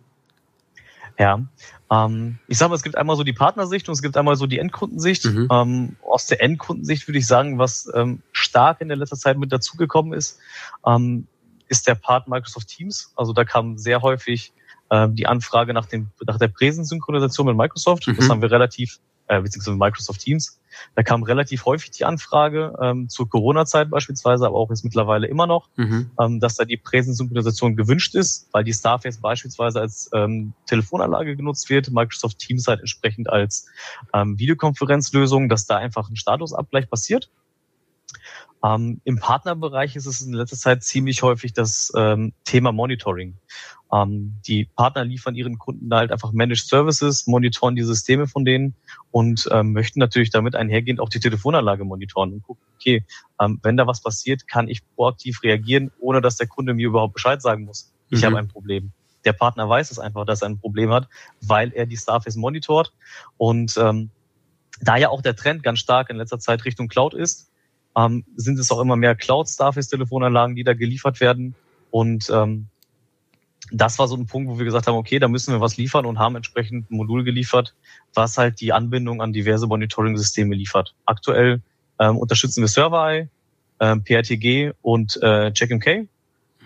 Ja, 1.22 1.40
ähm, 1.88 2.40
ich 2.48 2.58
sage 2.58 2.70
mal, 2.70 2.74
es 2.74 2.82
gibt 2.82 2.96
einmal 2.96 3.14
so 3.14 3.22
die 3.22 3.32
Partnersicht 3.32 3.88
und 3.88 3.92
es 3.92 4.02
gibt 4.02 4.16
einmal 4.16 4.34
so 4.34 4.48
die 4.48 4.58
Endkundensicht. 4.58 5.24
Mhm. 5.26 5.46
Ähm, 5.52 5.96
aus 6.02 6.26
der 6.26 6.42
Endkundensicht 6.42 7.06
würde 7.06 7.18
ich 7.18 7.28
sagen, 7.28 7.58
was 7.58 7.88
ähm, 7.94 8.22
stark 8.32 8.80
in 8.80 8.88
der 8.88 8.96
letzter 8.96 9.16
Zeit 9.16 9.38
mit 9.38 9.52
dazugekommen 9.52 10.14
ist, 10.14 10.40
ähm, 10.84 11.28
ist 11.68 11.86
der 11.86 11.94
Part 11.94 12.26
Microsoft 12.26 12.66
Teams. 12.66 13.12
Also 13.14 13.32
da 13.32 13.44
kam 13.44 13.78
sehr 13.78 14.02
häufig 14.02 14.52
äh, 14.90 15.08
die 15.10 15.28
Anfrage 15.28 15.72
nach, 15.74 15.86
dem, 15.86 16.10
nach 16.26 16.38
der 16.38 16.48
Präsensynchronisation 16.48 17.46
mit 17.46 17.56
Microsoft. 17.56 18.08
Mhm. 18.08 18.16
Das 18.16 18.28
haben 18.28 18.42
wir 18.42 18.50
relativ 18.50 18.98
äh, 19.28 19.40
beziehungsweise 19.40 19.76
Microsoft 19.76 20.22
Teams. 20.22 20.60
Da 20.94 21.02
kam 21.02 21.22
relativ 21.22 21.64
häufig 21.66 21.90
die 21.90 22.04
Anfrage, 22.04 22.74
ähm, 22.80 23.08
zur 23.08 23.28
Corona-Zeit 23.28 23.90
beispielsweise, 23.90 24.46
aber 24.46 24.56
auch 24.56 24.70
jetzt 24.70 24.84
mittlerweile 24.84 25.26
immer 25.26 25.46
noch, 25.46 25.68
mhm. 25.76 26.10
ähm, 26.20 26.40
dass 26.40 26.56
da 26.56 26.64
die 26.64 26.76
Präsensynchronisation 26.76 27.76
gewünscht 27.76 28.14
ist, 28.14 28.48
weil 28.52 28.64
die 28.64 28.72
Starface 28.72 29.18
beispielsweise 29.18 29.80
als 29.80 30.10
ähm, 30.12 30.54
Telefonanlage 30.66 31.36
genutzt 31.36 31.70
wird, 31.70 31.90
Microsoft 31.90 32.38
Teams 32.38 32.66
halt 32.66 32.80
entsprechend 32.80 33.30
als 33.30 33.66
ähm, 34.12 34.38
Videokonferenzlösung, 34.38 35.48
dass 35.48 35.66
da 35.66 35.76
einfach 35.76 36.08
ein 36.08 36.16
Statusabgleich 36.16 36.88
passiert. 36.88 37.30
Ähm, 38.64 39.00
Im 39.04 39.18
Partnerbereich 39.18 39.96
ist 39.96 40.06
es 40.06 40.20
in 40.22 40.32
letzter 40.32 40.56
Zeit 40.56 40.84
ziemlich 40.84 41.22
häufig 41.22 41.52
das 41.52 41.92
ähm, 41.96 42.32
Thema 42.44 42.72
Monitoring. 42.72 43.36
Ähm, 43.92 44.38
die 44.46 44.64
Partner 44.64 45.04
liefern 45.04 45.34
ihren 45.34 45.58
Kunden 45.58 45.90
da 45.90 45.98
halt 45.98 46.12
einfach 46.12 46.32
Managed 46.32 46.66
Services, 46.66 47.26
monitoren 47.26 47.76
die 47.76 47.82
Systeme 47.82 48.26
von 48.26 48.44
denen 48.44 48.74
und 49.10 49.48
ähm, 49.52 49.72
möchten 49.72 50.00
natürlich 50.00 50.30
damit 50.30 50.54
einhergehend 50.54 50.98
auch 50.98 51.10
die 51.10 51.20
Telefonanlage 51.20 51.84
monitoren 51.84 52.32
und 52.32 52.42
gucken, 52.42 52.64
okay, 52.76 53.04
ähm, 53.40 53.60
wenn 53.62 53.76
da 53.76 53.86
was 53.86 54.02
passiert, 54.02 54.48
kann 54.48 54.68
ich 54.68 54.80
proaktiv 54.94 55.42
reagieren, 55.42 55.90
ohne 56.00 56.22
dass 56.22 56.36
der 56.36 56.46
Kunde 56.46 56.72
mir 56.72 56.86
überhaupt 56.86 57.14
Bescheid 57.14 57.42
sagen 57.42 57.64
muss. 57.64 57.92
Ich 58.08 58.22
mhm. 58.22 58.26
habe 58.26 58.38
ein 58.38 58.48
Problem. 58.48 58.92
Der 59.24 59.34
Partner 59.34 59.68
weiß 59.68 59.90
es 59.90 59.98
einfach, 59.98 60.24
dass 60.24 60.42
er 60.42 60.48
ein 60.48 60.58
Problem 60.58 60.90
hat, 60.90 61.08
weil 61.42 61.72
er 61.72 61.86
die 61.86 61.96
Starface 61.96 62.36
monitort. 62.36 62.92
Und 63.36 63.76
ähm, 63.76 64.10
da 64.80 64.96
ja 64.96 65.10
auch 65.10 65.20
der 65.20 65.36
Trend 65.36 65.62
ganz 65.62 65.78
stark 65.78 66.10
in 66.10 66.16
letzter 66.16 66.38
Zeit 66.38 66.64
Richtung 66.64 66.88
Cloud 66.88 67.14
ist, 67.14 67.50
ähm, 67.96 68.24
sind 68.36 68.58
es 68.58 68.70
auch 68.70 68.80
immer 68.80 68.96
mehr 68.96 69.14
Cloud-Starface-Telefonanlagen, 69.14 70.56
die 70.56 70.64
da 70.64 70.72
geliefert 70.72 71.20
werden. 71.20 71.54
Und 71.90 72.30
ähm, 72.30 72.68
das 73.72 73.98
war 73.98 74.08
so 74.08 74.16
ein 74.16 74.26
Punkt, 74.26 74.50
wo 74.50 74.58
wir 74.58 74.64
gesagt 74.64 74.86
haben, 74.86 74.96
okay, 74.96 75.18
da 75.18 75.28
müssen 75.28 75.52
wir 75.52 75.60
was 75.60 75.76
liefern 75.76 76.06
und 76.06 76.18
haben 76.18 76.36
entsprechend 76.36 76.90
ein 76.90 76.96
Modul 76.96 77.24
geliefert, 77.24 77.74
was 78.14 78.36
halt 78.38 78.60
die 78.60 78.72
Anbindung 78.72 79.22
an 79.22 79.32
diverse 79.32 79.66
Monitoring-Systeme 79.66 80.54
liefert. 80.54 80.94
Aktuell 81.06 81.62
ähm, 81.98 82.18
unterstützen 82.18 82.62
wir 82.62 82.68
ServerEye, 82.68 83.28
ähm, 83.80 84.04
PRTG 84.04 84.72
und 84.82 85.18
äh, 85.22 85.52
CheckMK. 85.52 86.08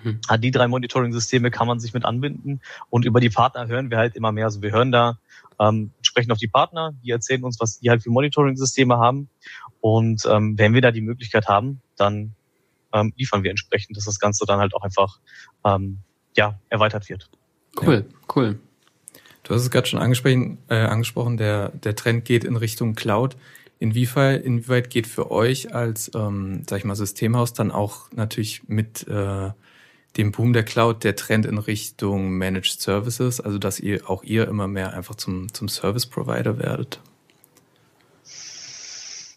Mhm. 0.03 0.21
An 0.29 0.41
die 0.41 0.51
drei 0.51 0.69
Monitoring-Systeme 0.69 1.51
kann 1.51 1.67
man 1.67 1.81
sich 1.81 1.95
mit 1.95 2.05
anbinden 2.05 2.61
und 2.91 3.05
über 3.05 3.21
die 3.21 3.31
Partner 3.31 3.67
hören 3.69 3.91
wir 3.91 3.99
halt 3.99 4.17
immer 4.17 4.33
mehr. 4.33 4.47
Also 4.47 4.61
wir 4.63 4.73
hören 4.73 4.93
da 4.93 5.19
ähm, 5.59 5.93
sprechen 6.03 6.33
auf 6.33 6.39
die 6.39 6.49
Partner, 6.49 6.93
die 7.03 7.11
erzählen 7.11 7.45
uns, 7.45 7.59
was 7.61 7.79
die 7.79 7.91
halt 7.91 8.03
für 8.03 8.11
Monitoring-Systeme 8.11 8.99
haben. 8.99 9.29
Und 9.81 10.27
ähm, 10.31 10.59
wenn 10.59 10.75
wir 10.75 10.83
da 10.83 10.91
die 10.91 11.01
Möglichkeit 11.01 11.49
haben, 11.49 11.81
dann 11.97 12.35
ähm, 12.93 13.13
liefern 13.17 13.43
wir 13.43 13.51
entsprechend, 13.51 13.97
dass 13.97 14.05
das 14.05 14.19
Ganze 14.19 14.45
dann 14.47 14.59
halt 14.59 14.75
auch 14.75 14.83
einfach 14.83 15.19
ähm, 15.65 16.01
ja, 16.37 16.59
erweitert 16.69 17.09
wird. 17.09 17.29
Cool, 17.81 18.07
ja. 18.09 18.17
cool. 18.35 18.59
Du 19.43 19.55
hast 19.55 19.63
es 19.63 19.71
gerade 19.71 19.87
schon 19.87 20.01
angesprochen, 20.01 20.59
äh, 20.69 20.75
angesprochen 20.75 21.37
der, 21.37 21.71
der 21.71 21.95
Trend 21.95 22.25
geht 22.25 22.45
in 22.45 22.57
Richtung 22.57 22.95
Cloud. 22.95 23.37
Inwieweit, 23.79 24.43
inwieweit 24.43 24.91
geht 24.91 25.07
für 25.07 25.31
euch 25.31 25.75
als, 25.75 26.11
ähm, 26.15 26.63
sag 26.69 26.79
ich 26.79 26.85
mal, 26.85 26.97
Systemhaus 26.97 27.53
dann 27.53 27.71
auch 27.71 28.11
natürlich 28.13 28.69
mit 28.69 29.07
äh, 29.07 29.51
dem 30.17 30.33
Boom 30.33 30.53
der 30.53 30.65
Cloud 30.65 31.05
der 31.05 31.15
Trend 31.15 31.47
in 31.47 31.59
Richtung 31.59 32.31
Managed 32.31 32.81
Services, 32.81 33.41
also 33.41 33.59
dass 33.59 33.79
ihr 33.79 34.09
auch 34.09 34.25
ihr 34.25 34.49
immer 34.49 34.67
mehr 34.67 34.95
einfach 34.95 35.15
zum, 35.15 35.53
zum 35.53 35.69
Service 35.69 36.07
Provider 36.07 36.59
werdet? 36.59 37.01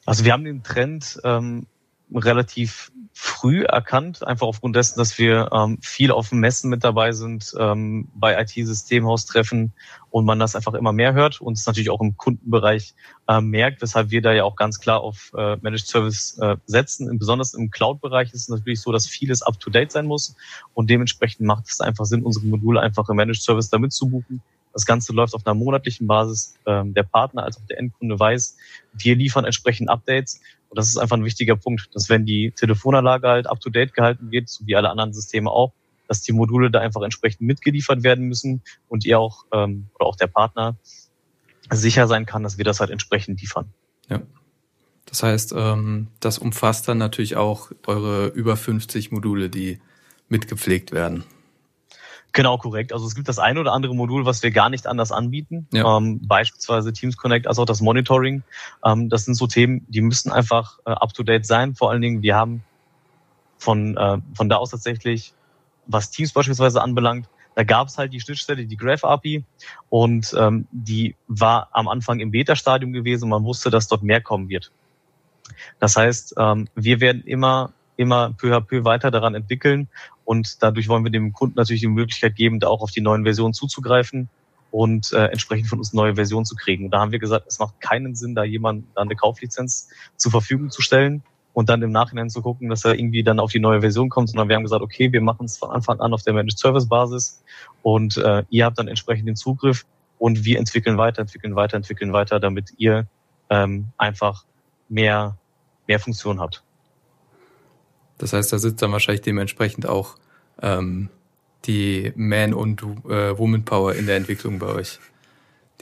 Also 0.05 0.25
wir 0.25 0.33
haben 0.33 0.45
den 0.45 0.63
Trend 0.63 1.19
ähm, 1.23 1.67
relativ 2.13 2.91
früh 3.21 3.65
erkannt, 3.65 4.25
einfach 4.25 4.47
aufgrund 4.47 4.77
dessen, 4.77 4.97
dass 4.97 5.17
wir 5.17 5.49
ähm, 5.51 5.77
viel 5.81 6.09
auf 6.09 6.31
Messen 6.31 6.69
mit 6.69 6.85
dabei 6.85 7.11
sind, 7.11 7.53
ähm, 7.59 8.07
bei 8.15 8.41
IT-Systemhaustreffen 8.41 9.73
und 10.09 10.23
man 10.23 10.39
das 10.39 10.55
einfach 10.55 10.73
immer 10.73 10.93
mehr 10.93 11.13
hört 11.13 11.41
und 11.41 11.57
es 11.57 11.65
natürlich 11.65 11.89
auch 11.89 11.99
im 11.99 12.15
Kundenbereich 12.15 12.93
äh, 13.27 13.41
merkt, 13.41 13.81
weshalb 13.81 14.09
wir 14.11 14.21
da 14.21 14.31
ja 14.31 14.45
auch 14.45 14.55
ganz 14.55 14.79
klar 14.79 15.01
auf 15.01 15.33
äh, 15.35 15.57
Managed 15.57 15.87
Service 15.87 16.37
äh, 16.39 16.55
setzen. 16.65 17.19
Besonders 17.19 17.53
im 17.53 17.69
Cloud-Bereich 17.69 18.31
ist 18.31 18.43
es 18.43 18.49
natürlich 18.49 18.79
so, 18.79 18.93
dass 18.93 19.05
vieles 19.05 19.41
up-to-date 19.41 19.91
sein 19.91 20.05
muss 20.05 20.37
und 20.73 20.89
dementsprechend 20.89 21.45
macht 21.45 21.67
es 21.67 21.81
einfach 21.81 22.05
Sinn, 22.05 22.23
unsere 22.23 22.45
Module 22.45 22.79
einfach 22.79 23.09
im 23.09 23.17
Managed 23.17 23.41
Service 23.41 23.69
damit 23.69 23.91
zu 23.91 24.07
buchen. 24.07 24.41
Das 24.71 24.85
Ganze 24.85 25.11
läuft 25.11 25.33
auf 25.35 25.45
einer 25.45 25.55
monatlichen 25.55 26.07
Basis. 26.07 26.55
Ähm, 26.65 26.93
der 26.93 27.03
Partner 27.03 27.43
als 27.43 27.57
auch 27.57 27.65
der 27.67 27.79
Endkunde 27.79 28.17
weiß, 28.17 28.55
wir 28.93 29.15
liefern 29.17 29.43
entsprechend 29.43 29.89
Updates 29.89 30.39
und 30.69 30.77
das 30.77 30.87
ist 30.87 30.97
einfach 30.97 31.17
ein 31.17 31.25
wichtiger 31.25 31.55
Punkt, 31.55 31.89
dass 31.93 32.09
wenn 32.09 32.25
die 32.25 32.51
Telefonanlage 32.51 33.27
halt 33.27 33.47
up-to-date 33.47 33.93
gehalten 33.93 34.31
wird, 34.31 34.49
so 34.49 34.65
wie 34.67 34.75
alle 34.75 34.89
anderen 34.89 35.13
Systeme 35.13 35.49
auch, 35.49 35.73
dass 36.07 36.21
die 36.21 36.31
Module 36.31 36.71
da 36.71 36.79
einfach 36.79 37.01
entsprechend 37.01 37.41
mitgeliefert 37.41 38.03
werden 38.03 38.25
müssen 38.25 38.61
und 38.87 39.05
ihr 39.05 39.19
auch 39.19 39.45
ähm, 39.51 39.87
oder 39.95 40.05
auch 40.05 40.15
der 40.15 40.27
Partner 40.27 40.75
sicher 41.71 42.07
sein 42.07 42.25
kann, 42.25 42.43
dass 42.43 42.57
wir 42.57 42.65
das 42.65 42.79
halt 42.79 42.89
entsprechend 42.89 43.41
liefern. 43.41 43.71
Ja. 44.09 44.21
Das 45.05 45.23
heißt, 45.23 45.53
ähm, 45.55 46.07
das 46.19 46.37
umfasst 46.37 46.87
dann 46.87 46.99
natürlich 46.99 47.35
auch 47.35 47.71
eure 47.87 48.27
über 48.27 48.57
50 48.57 49.11
Module, 49.11 49.49
die 49.49 49.79
mitgepflegt 50.29 50.91
werden. 50.91 51.23
Genau, 52.33 52.57
korrekt. 52.57 52.93
Also 52.93 53.07
es 53.07 53.15
gibt 53.15 53.27
das 53.27 53.39
eine 53.39 53.59
oder 53.59 53.73
andere 53.73 53.95
Modul, 53.95 54.25
was 54.25 54.43
wir 54.43 54.51
gar 54.51 54.69
nicht 54.69 54.85
anders 54.85 55.11
anbieten. 55.11 55.67
Ja. 55.73 55.97
Ähm, 55.97 56.19
beispielsweise 56.27 56.93
Teams 56.93 57.17
Connect, 57.17 57.47
also 57.47 57.63
auch 57.63 57.65
das 57.65 57.81
Monitoring. 57.81 58.43
Ähm, 58.85 59.09
das 59.09 59.25
sind 59.25 59.33
so 59.33 59.47
Themen, 59.47 59.85
die 59.89 60.01
müssen 60.01 60.31
einfach 60.31 60.79
äh, 60.85 60.91
up-to-date 60.91 61.45
sein. 61.45 61.75
Vor 61.75 61.89
allen 61.89 62.01
Dingen, 62.01 62.21
wir 62.21 62.35
haben 62.35 62.63
von, 63.57 63.97
äh, 63.97 64.17
von 64.35 64.47
da 64.47 64.57
aus 64.57 64.69
tatsächlich, 64.69 65.33
was 65.87 66.11
Teams 66.11 66.31
beispielsweise 66.31 66.81
anbelangt, 66.81 67.27
da 67.55 67.63
gab 67.63 67.87
es 67.87 67.97
halt 67.97 68.13
die 68.13 68.19
Schnittstelle, 68.19 68.65
die 68.65 68.77
Graph 68.77 69.03
API 69.03 69.43
und 69.89 70.33
ähm, 70.37 70.67
die 70.71 71.15
war 71.27 71.67
am 71.71 71.87
Anfang 71.87 72.19
im 72.19 72.31
Beta-Stadium 72.31 72.93
gewesen 72.93 73.25
und 73.25 73.31
man 73.31 73.43
wusste, 73.43 73.69
dass 73.69 73.87
dort 73.87 74.03
mehr 74.03 74.21
kommen 74.21 74.49
wird. 74.49 74.71
Das 75.79 75.97
heißt, 75.97 76.35
ähm, 76.37 76.69
wir 76.75 77.01
werden 77.01 77.23
immer 77.23 77.73
immer 77.97 78.31
peu 78.31 78.55
à 78.55 78.61
peu 78.61 78.85
weiter 78.85 79.11
daran 79.11 79.35
entwickeln 79.35 79.89
und 80.29 80.61
dadurch 80.61 80.87
wollen 80.89 81.03
wir 81.03 81.09
dem 81.09 81.33
Kunden 81.33 81.55
natürlich 81.57 81.81
die 81.81 81.87
Möglichkeit 81.87 82.35
geben, 82.35 82.59
da 82.59 82.67
auch 82.67 82.83
auf 82.83 82.91
die 82.91 83.01
neuen 83.01 83.23
Versionen 83.23 83.55
zuzugreifen 83.55 84.29
und 84.69 85.11
äh, 85.11 85.25
entsprechend 85.25 85.69
von 85.69 85.79
uns 85.79 85.91
neue 85.91 86.13
Versionen 86.13 86.45
zu 86.45 86.55
kriegen. 86.55 86.85
Und 86.85 86.91
da 86.91 86.99
haben 86.99 87.11
wir 87.11 87.17
gesagt, 87.17 87.47
es 87.47 87.57
macht 87.57 87.81
keinen 87.81 88.13
Sinn, 88.13 88.35
da 88.35 88.43
jemand 88.43 88.85
dann 88.93 89.07
eine 89.07 89.15
Kauflizenz 89.15 89.89
zur 90.17 90.29
Verfügung 90.29 90.69
zu 90.69 90.83
stellen 90.83 91.23
und 91.53 91.69
dann 91.69 91.81
im 91.81 91.91
Nachhinein 91.91 92.29
zu 92.29 92.43
gucken, 92.43 92.69
dass 92.69 92.85
er 92.85 92.93
irgendwie 92.93 93.23
dann 93.23 93.39
auf 93.39 93.51
die 93.51 93.59
neue 93.59 93.81
Version 93.81 94.09
kommt, 94.09 94.29
sondern 94.29 94.49
wir 94.49 94.55
haben 94.55 94.61
gesagt, 94.61 94.83
okay, 94.83 95.11
wir 95.11 95.21
machen 95.21 95.47
es 95.47 95.57
von 95.57 95.71
Anfang 95.71 95.99
an 95.99 96.13
auf 96.13 96.21
der 96.21 96.33
Managed 96.33 96.59
Service 96.59 96.87
Basis 96.87 97.43
und 97.81 98.17
äh, 98.17 98.43
ihr 98.51 98.65
habt 98.65 98.77
dann 98.77 98.87
entsprechend 98.87 99.27
den 99.27 99.35
Zugriff 99.35 99.87
und 100.19 100.45
wir 100.45 100.59
entwickeln 100.59 100.99
weiter, 100.99 101.21
entwickeln 101.23 101.55
weiter, 101.55 101.75
entwickeln 101.75 102.13
weiter, 102.13 102.39
damit 102.39 102.71
ihr 102.77 103.07
ähm, 103.49 103.87
einfach 103.97 104.45
mehr, 104.89 105.39
mehr 105.87 105.99
Funktion 105.99 106.39
habt. 106.39 106.61
Das 108.19 108.33
heißt, 108.33 108.53
da 108.53 108.59
sitzt 108.59 108.81
dann 108.83 108.91
wahrscheinlich 108.91 109.21
dementsprechend 109.21 109.87
auch 109.87 110.15
ähm, 110.61 111.09
die 111.65 112.13
Man- 112.15 112.53
und 112.53 112.83
äh, 112.83 113.37
Woman-Power 113.37 113.95
in 113.95 114.05
der 114.05 114.17
Entwicklung 114.17 114.59
bei 114.59 114.67
euch, 114.67 114.99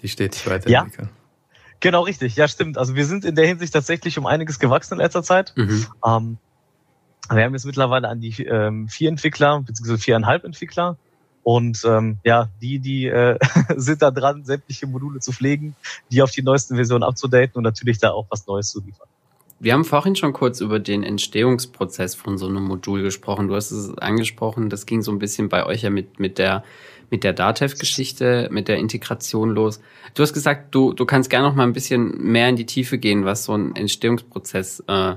die 0.01 0.08
stetig 0.08 0.48
weiterentwickeln. 0.48 1.10
Ja. 1.10 1.17
Genau, 1.79 2.03
richtig. 2.03 2.36
Ja, 2.36 2.48
stimmt. 2.48 2.77
Also 2.77 2.96
wir 2.96 3.06
sind 3.06 3.25
in 3.25 3.36
der 3.36 3.46
Hinsicht 3.46 3.74
tatsächlich 3.74 4.17
um 4.17 4.25
einiges 4.25 4.60
gewachsen 4.60 4.96
in 4.96 5.00
letzter 5.00 5.24
Zeit. 5.24 5.53
Mhm. 5.56 5.86
Ähm, 6.06 6.38
wir 7.29 7.44
haben 7.44 7.53
jetzt 7.53 7.65
mittlerweile 7.65 8.08
an 8.08 8.22
die 8.22 8.44
ähm, 8.44 8.88
vier 8.88 9.10
Entwickler, 9.10 9.62
beziehungsweise 9.62 10.00
viereinhalb 10.00 10.44
Entwickler. 10.44 10.98
Und 11.44 11.84
ähm, 11.86 12.20
ja, 12.24 12.50
die, 12.62 12.79
die 12.79 13.06
äh, 13.06 13.38
sind 13.75 14.01
da 14.01 14.12
dran, 14.12 14.44
sämtliche 14.44 14.88
Module 14.88 15.20
zu 15.20 15.32
pflegen, 15.32 15.75
die 16.12 16.22
auf 16.22 16.32
die 16.32 16.41
neuesten 16.41 16.75
Versionen 16.75 17.03
abzudaten 17.03 17.56
und 17.56 17.63
natürlich 17.63 18.00
da 18.00 18.12
auch 18.12 18.27
was 18.29 18.48
Neues 18.48 18.70
zu 18.70 18.82
liefern. 18.82 19.08
Wir 19.60 19.74
haben 19.74 19.86
vorhin 19.86 20.16
schon 20.16 20.34
kurz 20.34 20.62
über 20.62 20.80
den 20.80 21.04
Entstehungsprozess 21.04 22.14
von 22.14 22.38
so 22.38 22.48
einem 22.48 22.64
Modul 22.64 23.02
gesprochen. 23.02 23.48
Du 23.48 23.56
hast 23.56 23.72
es 23.72 23.98
angesprochen, 23.98 24.70
das 24.70 24.86
ging 24.86 25.02
so 25.02 25.12
ein 25.12 25.20
bisschen 25.20 25.50
bei 25.50 25.66
euch 25.66 25.82
ja 25.82 25.90
mit, 25.90 26.20
mit 26.20 26.38
der, 26.38 26.64
mit 27.10 27.24
der 27.24 27.34
Datev-Geschichte, 27.34 28.50
mit 28.52 28.68
der 28.68 28.78
Integration 28.78 29.50
los. 29.50 29.82
Du 30.14 30.22
hast 30.22 30.34
gesagt, 30.34 30.76
du, 30.76 30.94
du 30.94 31.06
kannst 31.06 31.32
gerne 31.32 31.48
noch 31.48 31.56
mal 31.56 31.64
ein 31.64 31.74
bisschen 31.74 32.22
mehr 32.22 32.50
in 32.50 32.56
die 32.56 32.68
Tiefe 32.68 33.00
gehen, 33.00 33.26
was 33.26 33.46
so 33.46 33.54
ein 33.54 33.76
Entstehungsprozess 33.76 34.84
äh, 34.88 35.12
äh, 35.12 35.16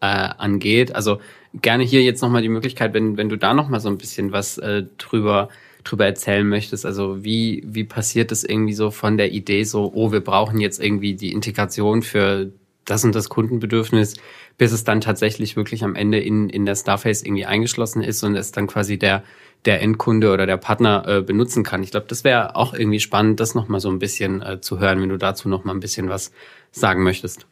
angeht. 0.00 0.94
Also 0.94 1.20
gerne 1.54 1.84
hier 1.84 2.02
jetzt 2.02 2.20
noch 2.20 2.30
mal 2.30 2.42
die 2.42 2.48
Möglichkeit, 2.48 2.94
wenn, 2.94 3.16
wenn 3.16 3.28
du 3.28 3.36
da 3.36 3.54
noch 3.54 3.68
mal 3.68 3.80
so 3.80 3.88
ein 3.88 3.98
bisschen 3.98 4.32
was 4.32 4.58
äh, 4.58 4.84
drüber 4.98 5.48
drüber 5.84 6.06
erzählen 6.06 6.46
möchtest. 6.46 6.84
Also 6.84 7.24
wie, 7.24 7.62
wie 7.64 7.84
passiert 7.84 8.30
das 8.30 8.44
irgendwie 8.44 8.74
so 8.74 8.90
von 8.90 9.16
der 9.16 9.32
Idee 9.32 9.64
so, 9.64 9.90
oh, 9.94 10.12
wir 10.12 10.20
brauchen 10.20 10.60
jetzt 10.60 10.82
irgendwie 10.82 11.14
die 11.14 11.32
Integration 11.32 12.02
für 12.02 12.52
das 12.90 13.04
und 13.04 13.14
das 13.14 13.28
Kundenbedürfnis, 13.28 14.14
bis 14.56 14.72
es 14.72 14.84
dann 14.84 15.00
tatsächlich 15.00 15.56
wirklich 15.56 15.84
am 15.84 15.94
Ende 15.94 16.18
in, 16.18 16.48
in 16.48 16.66
der 16.66 16.74
Starface 16.74 17.22
irgendwie 17.22 17.46
eingeschlossen 17.46 18.02
ist 18.02 18.22
und 18.24 18.34
es 18.34 18.52
dann 18.52 18.66
quasi 18.66 18.98
der, 18.98 19.22
der 19.64 19.80
Endkunde 19.82 20.32
oder 20.32 20.46
der 20.46 20.56
Partner 20.56 21.04
äh, 21.06 21.22
benutzen 21.22 21.64
kann. 21.64 21.82
Ich 21.82 21.90
glaube, 21.90 22.06
das 22.08 22.24
wäre 22.24 22.56
auch 22.56 22.74
irgendwie 22.74 23.00
spannend, 23.00 23.40
das 23.40 23.54
nochmal 23.54 23.80
so 23.80 23.90
ein 23.90 23.98
bisschen 23.98 24.42
äh, 24.42 24.60
zu 24.60 24.78
hören, 24.78 25.00
wenn 25.02 25.08
du 25.10 25.18
dazu 25.18 25.48
nochmal 25.48 25.74
ein 25.74 25.80
bisschen 25.80 26.08
was 26.08 26.32
sagen 26.70 27.02
möchtest. 27.02 27.46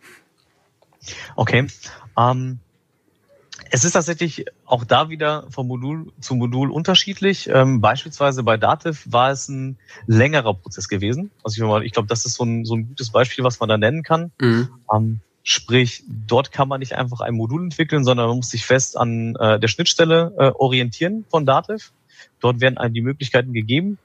Okay. 1.37 1.67
Ähm, 2.19 2.59
Es 3.71 3.85
ist 3.85 3.93
tatsächlich 3.93 4.45
auch 4.65 4.85
da 4.85 5.09
wieder 5.09 5.47
vom 5.51 5.67
Modul 5.67 6.13
zu 6.21 6.35
Modul 6.35 6.71
unterschiedlich. 6.71 7.49
Ähm, 7.53 7.81
beispielsweise 7.81 8.43
bei 8.43 8.57
Dativ 8.57 9.07
war 9.11 9.31
es 9.31 9.49
ein 9.49 9.77
längerer 10.07 10.55
Prozess 10.55 10.89
gewesen. 10.89 11.31
Also 11.43 11.79
ich, 11.79 11.87
ich 11.87 11.93
glaube, 11.93 12.09
das 12.09 12.25
ist 12.27 12.35
so 12.35 12.45
ein, 12.45 12.65
so 12.65 12.77
ein 12.77 12.87
gutes 12.89 13.11
Beispiel, 13.11 13.45
was 13.45 13.59
man 13.59 13.69
da 13.69 13.77
nennen 13.77 14.03
kann. 14.03 14.31
Mhm. 14.41 14.69
Ähm, 14.95 15.21
sprich, 15.49 16.03
dort 16.09 16.51
kann 16.51 16.67
man 16.67 16.81
nicht 16.81 16.95
einfach 16.95 17.21
ein 17.21 17.35
Modul 17.35 17.63
entwickeln, 17.63 18.03
sondern 18.03 18.27
man 18.27 18.39
muss 18.39 18.51
sich 18.51 18.67
fest 18.67 18.97
an 18.97 19.37
äh, 19.37 19.61
der 19.61 19.69
Schnittstelle 19.69 20.35
äh, 20.37 20.51
orientieren 20.51 21.25
von 21.31 21.47
Dativ. 21.47 21.93
Dort 22.41 22.61
werden 22.61 22.79
einem 22.79 22.95
die 22.95 23.01
Möglichkeiten 23.01 23.53
gegeben, 23.53 23.99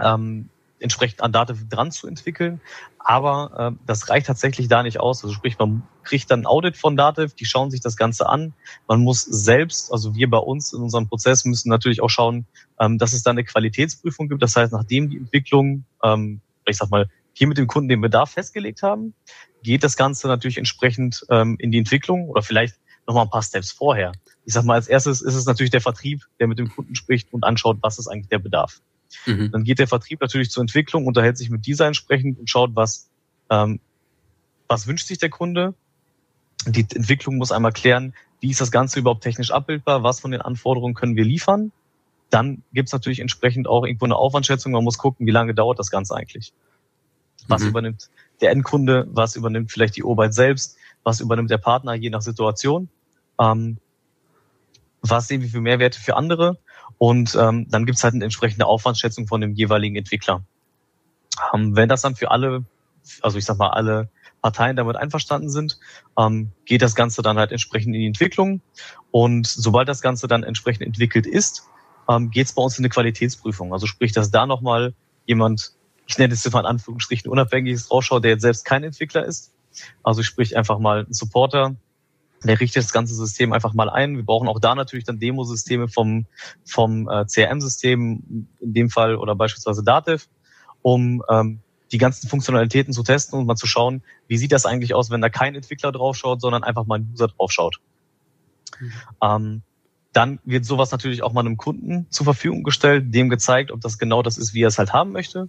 ähm, 0.00 0.48
entsprechend 0.78 1.22
an 1.22 1.32
Dativ 1.32 1.68
dran 1.68 1.90
zu 1.90 2.06
entwickeln. 2.06 2.60
Aber 3.00 3.74
äh, 3.74 3.84
das 3.84 4.08
reicht 4.08 4.28
tatsächlich 4.28 4.68
da 4.68 4.84
nicht 4.84 5.00
aus. 5.00 5.24
Also 5.24 5.34
sprich, 5.34 5.58
man 5.58 5.82
kriegt 6.04 6.30
dann 6.30 6.42
ein 6.42 6.46
Audit 6.46 6.76
von 6.76 6.96
Dativ, 6.96 7.34
die 7.34 7.46
schauen 7.46 7.72
sich 7.72 7.80
das 7.80 7.96
Ganze 7.96 8.28
an. 8.28 8.54
Man 8.86 9.00
muss 9.00 9.24
selbst, 9.24 9.92
also 9.92 10.14
wir 10.14 10.30
bei 10.30 10.38
uns 10.38 10.72
in 10.72 10.82
unserem 10.82 11.08
Prozess 11.08 11.44
müssen 11.44 11.68
natürlich 11.68 12.00
auch 12.00 12.10
schauen, 12.10 12.46
ähm, 12.78 12.98
dass 12.98 13.12
es 13.12 13.24
da 13.24 13.32
eine 13.32 13.42
Qualitätsprüfung 13.42 14.28
gibt. 14.28 14.40
Das 14.40 14.54
heißt, 14.54 14.72
nachdem 14.72 15.10
die 15.10 15.16
Entwicklung, 15.16 15.84
ähm, 16.04 16.40
ich 16.64 16.76
sag 16.76 16.90
mal, 16.90 17.10
hier 17.34 17.46
mit 17.46 17.58
dem 17.58 17.66
Kunden 17.66 17.88
den 17.88 18.00
Bedarf 18.00 18.30
festgelegt 18.30 18.82
haben, 18.82 19.14
geht 19.62 19.84
das 19.84 19.96
Ganze 19.96 20.28
natürlich 20.28 20.56
entsprechend 20.56 21.26
ähm, 21.30 21.56
in 21.58 21.70
die 21.70 21.78
Entwicklung 21.78 22.28
oder 22.28 22.42
vielleicht 22.42 22.76
noch 23.06 23.14
mal 23.14 23.22
ein 23.22 23.30
paar 23.30 23.42
Steps 23.42 23.72
vorher. 23.72 24.12
Ich 24.46 24.54
sag 24.54 24.64
mal, 24.64 24.74
als 24.74 24.88
erstes 24.88 25.20
ist 25.20 25.34
es 25.34 25.44
natürlich 25.44 25.70
der 25.70 25.80
Vertrieb, 25.80 26.22
der 26.40 26.46
mit 26.46 26.58
dem 26.58 26.70
Kunden 26.70 26.94
spricht 26.94 27.32
und 27.32 27.44
anschaut, 27.44 27.78
was 27.82 27.98
ist 27.98 28.08
eigentlich 28.08 28.28
der 28.28 28.38
Bedarf. 28.38 28.80
Mhm. 29.26 29.50
Dann 29.52 29.64
geht 29.64 29.78
der 29.78 29.88
Vertrieb 29.88 30.20
natürlich 30.20 30.50
zur 30.50 30.62
Entwicklung, 30.62 31.06
unterhält 31.06 31.36
sich 31.36 31.50
mit 31.50 31.66
dieser 31.66 31.86
entsprechend 31.86 32.38
und 32.38 32.48
schaut, 32.48 32.74
was, 32.74 33.10
ähm, 33.50 33.80
was 34.68 34.86
wünscht 34.86 35.06
sich 35.06 35.18
der 35.18 35.30
Kunde. 35.30 35.74
Die 36.66 36.86
Entwicklung 36.94 37.36
muss 37.36 37.52
einmal 37.52 37.72
klären, 37.72 38.14
wie 38.40 38.50
ist 38.50 38.60
das 38.60 38.70
Ganze 38.70 39.00
überhaupt 39.00 39.22
technisch 39.22 39.50
abbildbar, 39.50 40.02
was 40.02 40.20
von 40.20 40.30
den 40.30 40.40
Anforderungen 40.40 40.94
können 40.94 41.16
wir 41.16 41.24
liefern. 41.24 41.72
Dann 42.30 42.62
gibt 42.72 42.88
es 42.88 42.92
natürlich 42.92 43.20
entsprechend 43.20 43.68
auch 43.68 43.84
irgendwo 43.84 44.06
eine 44.06 44.16
Aufwandschätzung. 44.16 44.72
Man 44.72 44.84
muss 44.84 44.98
gucken, 44.98 45.26
wie 45.26 45.30
lange 45.30 45.54
dauert 45.54 45.78
das 45.78 45.90
Ganze 45.90 46.14
eigentlich. 46.14 46.52
Was 47.48 47.62
mhm. 47.62 47.68
übernimmt 47.68 48.10
der 48.40 48.50
Endkunde, 48.50 49.06
was 49.10 49.36
übernimmt 49.36 49.70
vielleicht 49.70 49.96
die 49.96 50.04
Arbeit 50.04 50.34
selbst, 50.34 50.76
was 51.02 51.20
übernimmt 51.20 51.50
der 51.50 51.58
Partner, 51.58 51.94
je 51.94 52.10
nach 52.10 52.22
Situation. 52.22 52.88
Ähm, 53.40 53.78
was 55.02 55.28
sehen 55.28 55.42
wir 55.42 55.48
für 55.48 55.60
Mehrwerte 55.60 56.00
für 56.00 56.16
andere 56.16 56.58
und 56.98 57.34
ähm, 57.34 57.66
dann 57.68 57.86
gibt's 57.86 58.04
halt 58.04 58.14
eine 58.14 58.24
entsprechende 58.24 58.66
Aufwandsschätzung 58.66 59.26
von 59.26 59.40
dem 59.40 59.52
jeweiligen 59.52 59.96
Entwickler. 59.96 60.42
Ähm, 61.52 61.76
wenn 61.76 61.88
das 61.88 62.02
dann 62.02 62.16
für 62.16 62.30
alle, 62.30 62.64
also 63.20 63.38
ich 63.38 63.44
sag 63.44 63.58
mal, 63.58 63.70
alle 63.70 64.08
Parteien 64.40 64.76
damit 64.76 64.96
einverstanden 64.96 65.50
sind, 65.50 65.78
ähm, 66.18 66.52
geht 66.64 66.82
das 66.82 66.94
Ganze 66.94 67.22
dann 67.22 67.38
halt 67.38 67.50
entsprechend 67.50 67.94
in 67.94 68.00
die 68.00 68.06
Entwicklung. 68.06 68.60
Und 69.10 69.46
sobald 69.46 69.88
das 69.88 70.02
Ganze 70.02 70.28
dann 70.28 70.42
entsprechend 70.42 70.82
entwickelt 70.82 71.26
ist, 71.26 71.66
ähm, 72.08 72.30
geht 72.30 72.46
es 72.46 72.52
bei 72.52 72.62
uns 72.62 72.78
in 72.78 72.84
eine 72.84 72.90
Qualitätsprüfung. 72.90 73.72
Also 73.72 73.86
sprich, 73.86 74.12
dass 74.12 74.30
da 74.30 74.46
nochmal 74.46 74.94
jemand, 75.26 75.72
ich 76.06 76.18
nenne 76.18 76.34
es 76.34 76.44
jetzt 76.44 76.52
mal 76.52 76.60
in 76.60 76.66
Anführungsstrichen 76.66 77.30
unabhängiges 77.30 77.90
rausschaut, 77.90 78.24
der 78.24 78.32
jetzt 78.32 78.42
selbst 78.42 78.64
kein 78.64 78.84
Entwickler 78.84 79.24
ist. 79.24 79.52
Also 80.02 80.22
sprich 80.22 80.56
einfach 80.56 80.78
mal 80.78 81.06
ein 81.06 81.12
Supporter, 81.12 81.74
der 82.44 82.60
richtet 82.60 82.84
das 82.84 82.92
ganze 82.92 83.14
System 83.14 83.52
einfach 83.52 83.72
mal 83.72 83.88
ein. 83.88 84.16
Wir 84.16 84.24
brauchen 84.24 84.48
auch 84.48 84.60
da 84.60 84.74
natürlich 84.74 85.04
dann 85.04 85.18
Demosysteme 85.18 85.88
vom, 85.88 86.26
vom 86.64 87.08
äh, 87.08 87.24
CRM-System, 87.26 88.48
in 88.60 88.74
dem 88.74 88.90
Fall 88.90 89.16
oder 89.16 89.34
beispielsweise 89.34 89.82
Dativ, 89.82 90.28
um 90.82 91.22
ähm, 91.28 91.60
die 91.90 91.98
ganzen 91.98 92.28
Funktionalitäten 92.28 92.92
zu 92.92 93.02
testen 93.02 93.38
und 93.38 93.46
mal 93.46 93.56
zu 93.56 93.66
schauen, 93.66 94.02
wie 94.28 94.36
sieht 94.36 94.52
das 94.52 94.66
eigentlich 94.66 94.94
aus, 94.94 95.10
wenn 95.10 95.20
da 95.20 95.30
kein 95.30 95.54
Entwickler 95.54 95.92
draufschaut, 95.92 96.40
sondern 96.40 96.64
einfach 96.64 96.86
mal 96.86 96.98
ein 96.98 97.10
User 97.12 97.28
draufschaut. 97.28 97.80
Mhm. 98.78 98.92
Ähm, 99.22 99.62
dann 100.14 100.38
wird 100.44 100.64
sowas 100.64 100.92
natürlich 100.92 101.22
auch 101.22 101.32
mal 101.32 101.40
einem 101.40 101.56
Kunden 101.56 102.06
zur 102.08 102.24
Verfügung 102.24 102.62
gestellt, 102.62 103.12
dem 103.14 103.28
gezeigt, 103.28 103.72
ob 103.72 103.80
das 103.80 103.98
genau 103.98 104.22
das 104.22 104.38
ist, 104.38 104.54
wie 104.54 104.62
er 104.62 104.68
es 104.68 104.78
halt 104.78 104.92
haben 104.92 105.12
möchte. 105.12 105.48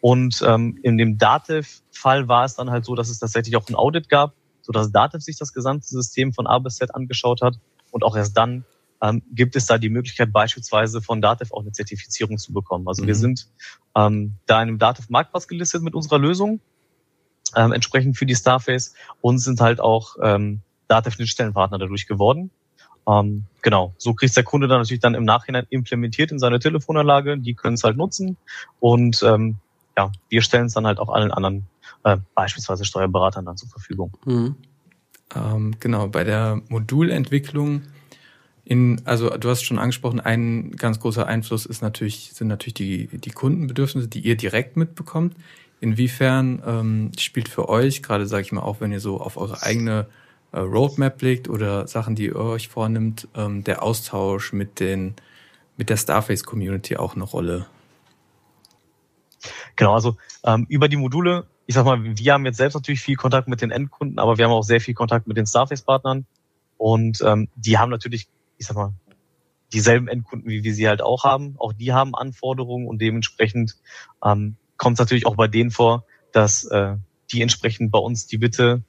Und 0.00 0.42
ähm, 0.44 0.78
in 0.82 0.98
dem 0.98 1.18
Dativ-Fall 1.18 2.26
war 2.26 2.44
es 2.44 2.54
dann 2.54 2.70
halt 2.70 2.84
so, 2.84 2.94
dass 2.94 3.10
es 3.10 3.18
tatsächlich 3.18 3.56
auch 3.56 3.68
ein 3.68 3.74
Audit 3.74 4.08
gab, 4.08 4.32
sodass 4.62 4.90
Dativ 4.90 5.22
sich 5.22 5.36
das 5.36 5.52
gesamte 5.52 5.86
System 5.86 6.32
von 6.32 6.46
A 6.46 6.58
bis 6.58 6.76
Z 6.76 6.94
angeschaut 6.94 7.42
hat 7.42 7.58
und 7.90 8.04
auch 8.04 8.16
erst 8.16 8.36
dann 8.36 8.64
ähm, 9.02 9.22
gibt 9.32 9.54
es 9.54 9.66
da 9.66 9.76
die 9.76 9.90
Möglichkeit, 9.90 10.32
beispielsweise 10.32 11.02
von 11.02 11.20
Dativ 11.20 11.52
auch 11.52 11.60
eine 11.60 11.72
Zertifizierung 11.72 12.38
zu 12.38 12.52
bekommen. 12.52 12.88
Also 12.88 13.02
mhm. 13.02 13.08
wir 13.08 13.14
sind 13.14 13.48
ähm, 13.94 14.34
da 14.46 14.62
in 14.62 14.68
einem 14.68 14.78
Dativ-Marktplatz 14.78 15.46
gelistet 15.46 15.82
mit 15.82 15.94
unserer 15.94 16.18
Lösung, 16.18 16.60
ähm, 17.54 17.72
entsprechend 17.72 18.16
für 18.16 18.26
die 18.26 18.34
Starface 18.34 18.94
und 19.20 19.38
sind 19.38 19.60
halt 19.60 19.80
auch 19.80 20.16
ähm, 20.22 20.62
Dativ-Schnittstellenpartner 20.88 21.78
dadurch 21.78 22.06
geworden. 22.06 22.50
Ähm, 23.08 23.44
genau, 23.62 23.94
so 23.98 24.14
kriegt 24.14 24.36
der 24.36 24.44
Kunde 24.44 24.68
dann 24.68 24.78
natürlich 24.80 25.00
dann 25.00 25.14
im 25.14 25.24
Nachhinein 25.24 25.66
implementiert 25.70 26.32
in 26.32 26.38
seine 26.38 26.58
Telefonanlage. 26.58 27.38
Die 27.38 27.54
können 27.54 27.74
es 27.74 27.84
halt 27.84 27.96
nutzen 27.96 28.36
und 28.80 29.22
ähm, 29.22 29.56
ja, 29.96 30.12
wir 30.28 30.42
stellen 30.42 30.66
es 30.66 30.74
dann 30.74 30.86
halt 30.86 30.98
auch 30.98 31.08
allen 31.08 31.30
anderen 31.30 31.66
äh, 32.04 32.18
beispielsweise 32.34 32.84
Steuerberatern 32.84 33.44
dann 33.44 33.56
zur 33.56 33.68
Verfügung. 33.68 34.12
Mhm. 34.24 34.56
Ähm, 35.34 35.76
genau, 35.80 36.08
bei 36.08 36.24
der 36.24 36.60
Modulentwicklung 36.68 37.82
in, 38.64 39.00
also 39.04 39.30
du 39.30 39.48
hast 39.48 39.62
schon 39.62 39.78
angesprochen, 39.78 40.18
ein 40.18 40.72
ganz 40.72 40.98
großer 40.98 41.24
Einfluss 41.24 41.66
ist 41.66 41.82
natürlich, 41.82 42.32
sind 42.32 42.48
natürlich 42.48 42.74
die, 42.74 43.06
die 43.06 43.30
Kundenbedürfnisse, 43.30 44.08
die 44.08 44.20
ihr 44.20 44.36
direkt 44.36 44.76
mitbekommt. 44.76 45.36
Inwiefern 45.80 46.60
ähm, 46.66 47.12
spielt 47.16 47.48
für 47.48 47.68
euch, 47.68 48.02
gerade 48.02 48.26
sage 48.26 48.42
ich 48.42 48.50
mal, 48.50 48.62
auch 48.62 48.80
wenn 48.80 48.90
ihr 48.90 48.98
so 48.98 49.20
auf 49.20 49.36
eure 49.36 49.62
eigene 49.62 50.06
Roadmap 50.60 51.18
blickt 51.18 51.48
oder 51.48 51.86
Sachen, 51.86 52.14
die 52.14 52.26
ihr 52.26 52.36
euch 52.36 52.68
vornimmt, 52.68 53.28
ähm, 53.34 53.64
der 53.64 53.82
Austausch 53.82 54.52
mit 54.52 54.80
den 54.80 55.14
mit 55.76 55.90
der 55.90 55.96
Starface 55.96 56.44
Community 56.44 56.96
auch 56.96 57.14
eine 57.14 57.24
Rolle? 57.24 57.66
Genau, 59.76 59.94
also 59.94 60.16
ähm, 60.44 60.66
über 60.68 60.88
die 60.88 60.96
Module 60.96 61.46
ich 61.66 61.74
sag 61.74 61.84
mal, 61.84 62.02
wir 62.02 62.32
haben 62.32 62.46
jetzt 62.46 62.58
selbst 62.58 62.74
natürlich 62.74 63.00
viel 63.00 63.16
Kontakt 63.16 63.48
mit 63.48 63.60
den 63.60 63.70
Endkunden, 63.70 64.18
aber 64.18 64.38
wir 64.38 64.44
haben 64.44 64.52
auch 64.52 64.62
sehr 64.62 64.80
viel 64.80 64.94
Kontakt 64.94 65.26
mit 65.26 65.36
den 65.36 65.46
Starface-Partnern. 65.46 66.26
Und 66.78 67.20
ähm, 67.22 67.48
die 67.56 67.78
haben 67.78 67.90
natürlich, 67.90 68.28
ich 68.56 68.66
sag 68.66 68.76
mal, 68.76 68.92
dieselben 69.72 70.06
Endkunden, 70.06 70.48
wie 70.48 70.62
wir 70.62 70.74
sie 70.74 70.88
halt 70.88 71.02
auch 71.02 71.24
haben. 71.24 71.56
Auch 71.58 71.72
die 71.72 71.92
haben 71.92 72.14
Anforderungen 72.14 72.86
und 72.86 73.00
dementsprechend 73.02 73.76
ähm, 74.24 74.56
kommt 74.76 74.94
es 74.94 75.00
natürlich 75.00 75.26
auch 75.26 75.34
bei 75.34 75.48
denen 75.48 75.70
vor, 75.70 76.04
dass 76.32 76.64
äh, 76.64 76.96
die 77.32 77.42
entsprechend 77.42 77.90
bei 77.90 77.98
uns 77.98 78.26
die 78.28 78.38
Bitte 78.38 78.82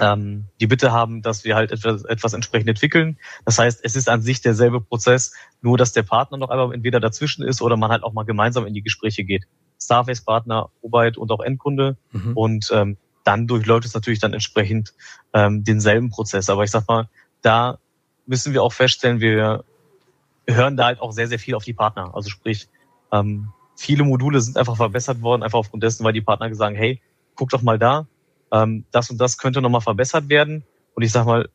ähm, 0.00 0.46
die 0.60 0.66
Bitte 0.66 0.92
haben, 0.92 1.22
dass 1.22 1.44
wir 1.44 1.54
halt 1.54 1.72
etwas, 1.72 2.04
etwas 2.04 2.32
entsprechend 2.32 2.68
entwickeln. 2.68 3.18
Das 3.44 3.58
heißt, 3.58 3.80
es 3.82 3.96
ist 3.96 4.08
an 4.08 4.22
sich 4.22 4.40
derselbe 4.40 4.80
Prozess, 4.80 5.32
nur 5.60 5.78
dass 5.78 5.92
der 5.92 6.02
Partner 6.02 6.38
noch 6.38 6.50
einmal 6.50 6.72
entweder 6.72 7.00
dazwischen 7.00 7.42
ist 7.42 7.62
oder 7.62 7.76
man 7.76 7.90
halt 7.90 8.02
auch 8.02 8.12
mal 8.12 8.24
gemeinsam 8.24 8.66
in 8.66 8.74
die 8.74 8.82
Gespräche 8.82 9.24
geht. 9.24 9.44
Starface-Partner, 9.80 10.70
Arbeit 10.84 11.16
und 11.16 11.30
auch 11.30 11.40
Endkunde. 11.40 11.96
Mhm. 12.12 12.36
Und 12.36 12.70
ähm, 12.72 12.96
dann 13.24 13.46
durchläuft 13.46 13.86
es 13.86 13.94
natürlich 13.94 14.20
dann 14.20 14.32
entsprechend 14.32 14.94
ähm, 15.32 15.64
denselben 15.64 16.10
Prozess. 16.10 16.48
Aber 16.48 16.64
ich 16.64 16.70
sag 16.70 16.88
mal, 16.88 17.08
da 17.42 17.78
müssen 18.26 18.52
wir 18.52 18.62
auch 18.62 18.72
feststellen, 18.72 19.20
wir 19.20 19.64
hören 20.46 20.76
da 20.76 20.86
halt 20.86 21.00
auch 21.00 21.12
sehr, 21.12 21.28
sehr 21.28 21.38
viel 21.38 21.54
auf 21.54 21.64
die 21.64 21.72
Partner. 21.72 22.14
Also 22.14 22.30
sprich, 22.30 22.68
ähm, 23.12 23.48
viele 23.76 24.04
Module 24.04 24.40
sind 24.40 24.56
einfach 24.56 24.76
verbessert 24.76 25.20
worden, 25.22 25.42
einfach 25.42 25.58
aufgrund 25.58 25.82
dessen, 25.82 26.04
weil 26.04 26.12
die 26.12 26.20
Partner 26.20 26.52
sagen, 26.54 26.76
hey, 26.76 27.00
guck 27.34 27.50
doch 27.50 27.62
mal 27.62 27.78
da, 27.78 28.06
ähm, 28.52 28.84
das 28.92 29.10
und 29.10 29.18
das 29.18 29.38
könnte 29.38 29.60
nochmal 29.60 29.80
verbessert 29.80 30.28
werden. 30.28 30.64
Und 30.94 31.02
ich 31.02 31.10
sag 31.10 31.26
mal, 31.26 31.48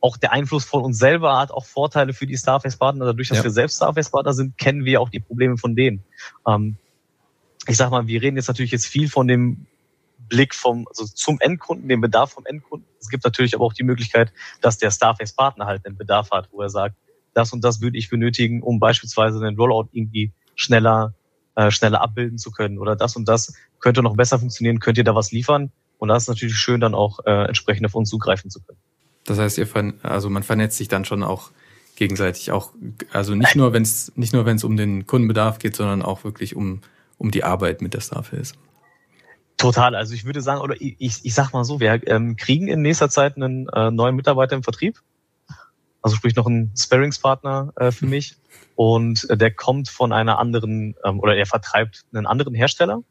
auch 0.00 0.16
der 0.16 0.32
Einfluss 0.32 0.64
von 0.64 0.82
uns 0.82 0.98
selber 0.98 1.38
hat 1.38 1.50
auch 1.50 1.66
Vorteile 1.66 2.12
für 2.12 2.26
die 2.26 2.36
Starface-Partner. 2.36 3.04
Dadurch, 3.04 3.28
dass 3.28 3.38
ja. 3.38 3.44
wir 3.44 3.50
selbst 3.50 3.76
Starface-Partner 3.76 4.32
sind, 4.32 4.56
kennen 4.56 4.84
wir 4.84 5.00
auch 5.00 5.08
die 5.08 5.20
Probleme 5.20 5.56
von 5.58 5.76
denen. 5.76 6.02
Ähm, 6.46 6.76
ich 7.66 7.76
sag 7.76 7.90
mal, 7.90 8.06
wir 8.06 8.22
reden 8.22 8.36
jetzt 8.36 8.48
natürlich 8.48 8.70
jetzt 8.70 8.86
viel 8.86 9.08
von 9.08 9.28
dem 9.28 9.66
Blick 10.28 10.54
vom, 10.54 10.86
also 10.88 11.04
zum 11.04 11.38
Endkunden, 11.40 11.88
dem 11.88 12.00
Bedarf 12.00 12.32
vom 12.32 12.46
Endkunden. 12.46 12.86
Es 13.00 13.08
gibt 13.08 13.24
natürlich 13.24 13.54
aber 13.54 13.64
auch 13.64 13.72
die 13.72 13.82
Möglichkeit, 13.82 14.32
dass 14.60 14.78
der 14.78 14.90
Starface-Partner 14.90 15.66
halt 15.66 15.84
einen 15.84 15.96
Bedarf 15.96 16.30
hat, 16.30 16.48
wo 16.52 16.62
er 16.62 16.70
sagt, 16.70 16.96
das 17.34 17.52
und 17.52 17.62
das 17.62 17.80
würde 17.80 17.98
ich 17.98 18.08
benötigen, 18.08 18.62
um 18.62 18.80
beispielsweise 18.80 19.40
den 19.40 19.56
Rollout 19.56 19.88
irgendwie 19.92 20.32
schneller, 20.54 21.14
äh, 21.56 21.70
schneller 21.70 22.00
abbilden 22.00 22.38
zu 22.38 22.50
können. 22.50 22.78
Oder 22.78 22.96
das 22.96 23.16
und 23.16 23.28
das 23.28 23.54
könnte 23.80 24.02
noch 24.02 24.16
besser 24.16 24.38
funktionieren, 24.38 24.80
könnt 24.80 24.98
ihr 24.98 25.04
da 25.04 25.14
was 25.14 25.30
liefern? 25.30 25.70
Und 25.98 26.08
da 26.08 26.16
ist 26.16 26.28
natürlich 26.28 26.56
schön, 26.56 26.80
dann 26.80 26.94
auch 26.94 27.20
äh, 27.26 27.46
entsprechend 27.46 27.86
auf 27.86 27.94
uns 27.94 28.08
zugreifen 28.08 28.50
zu 28.50 28.60
können. 28.60 28.78
Das 29.24 29.38
heißt, 29.38 29.58
ihr 29.58 29.68
also 30.02 30.30
man 30.30 30.42
vernetzt 30.42 30.78
sich 30.78 30.88
dann 30.88 31.04
schon 31.04 31.22
auch 31.22 31.50
gegenseitig 31.96 32.52
auch, 32.52 32.72
also 33.12 33.34
nicht 33.34 33.56
nur, 33.56 33.72
wenn 33.72 33.82
es 33.82 34.12
nicht 34.16 34.32
nur, 34.32 34.46
wenn 34.46 34.56
es 34.56 34.64
um 34.64 34.76
den 34.76 35.06
Kundenbedarf 35.06 35.58
geht, 35.58 35.76
sondern 35.76 36.02
auch 36.02 36.24
wirklich 36.24 36.56
um 36.56 36.80
um 37.18 37.30
die 37.30 37.44
Arbeit 37.44 37.82
mit 37.82 37.94
der 37.94 38.00
Starface. 38.00 38.54
Total. 39.56 39.96
Also 39.96 40.14
ich 40.14 40.24
würde 40.24 40.40
sagen, 40.40 40.60
oder 40.60 40.76
ich, 40.78 40.96
ich 40.98 41.34
sag 41.34 41.52
mal 41.52 41.64
so, 41.64 41.80
wir 41.80 42.00
ähm, 42.06 42.36
kriegen 42.36 42.68
in 42.68 42.80
nächster 42.80 43.10
Zeit 43.10 43.36
einen 43.36 43.68
äh, 43.68 43.90
neuen 43.90 44.14
Mitarbeiter 44.14 44.54
im 44.54 44.62
Vertrieb. 44.62 45.00
Also 46.00 46.16
sprich 46.16 46.36
noch 46.36 46.46
einen 46.46 46.72
Sparringspartner 46.76 47.72
äh, 47.76 47.90
für 47.90 48.06
mich. 48.06 48.36
Und 48.76 49.28
äh, 49.28 49.36
der 49.36 49.50
kommt 49.52 49.88
von 49.88 50.12
einer 50.12 50.38
anderen, 50.38 50.94
ähm, 51.04 51.18
oder 51.18 51.36
er 51.36 51.46
vertreibt 51.46 52.04
einen 52.12 52.26
anderen 52.26 52.54
Hersteller. 52.54 53.02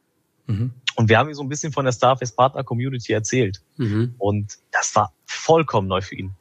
Mhm. 0.47 0.71
Und 0.97 1.09
wir 1.09 1.19
haben 1.19 1.29
ihm 1.29 1.35
so 1.35 1.43
ein 1.43 1.49
bisschen 1.49 1.71
von 1.71 1.85
der 1.85 1.91
Starface 1.91 2.31
Partner 2.31 2.63
Community 2.63 3.13
erzählt. 3.13 3.61
Mhm. 3.77 4.15
Und 4.17 4.57
das 4.71 4.95
war 4.95 5.13
vollkommen 5.25 5.87
neu 5.87 6.01
für 6.01 6.15
ihn. 6.15 6.31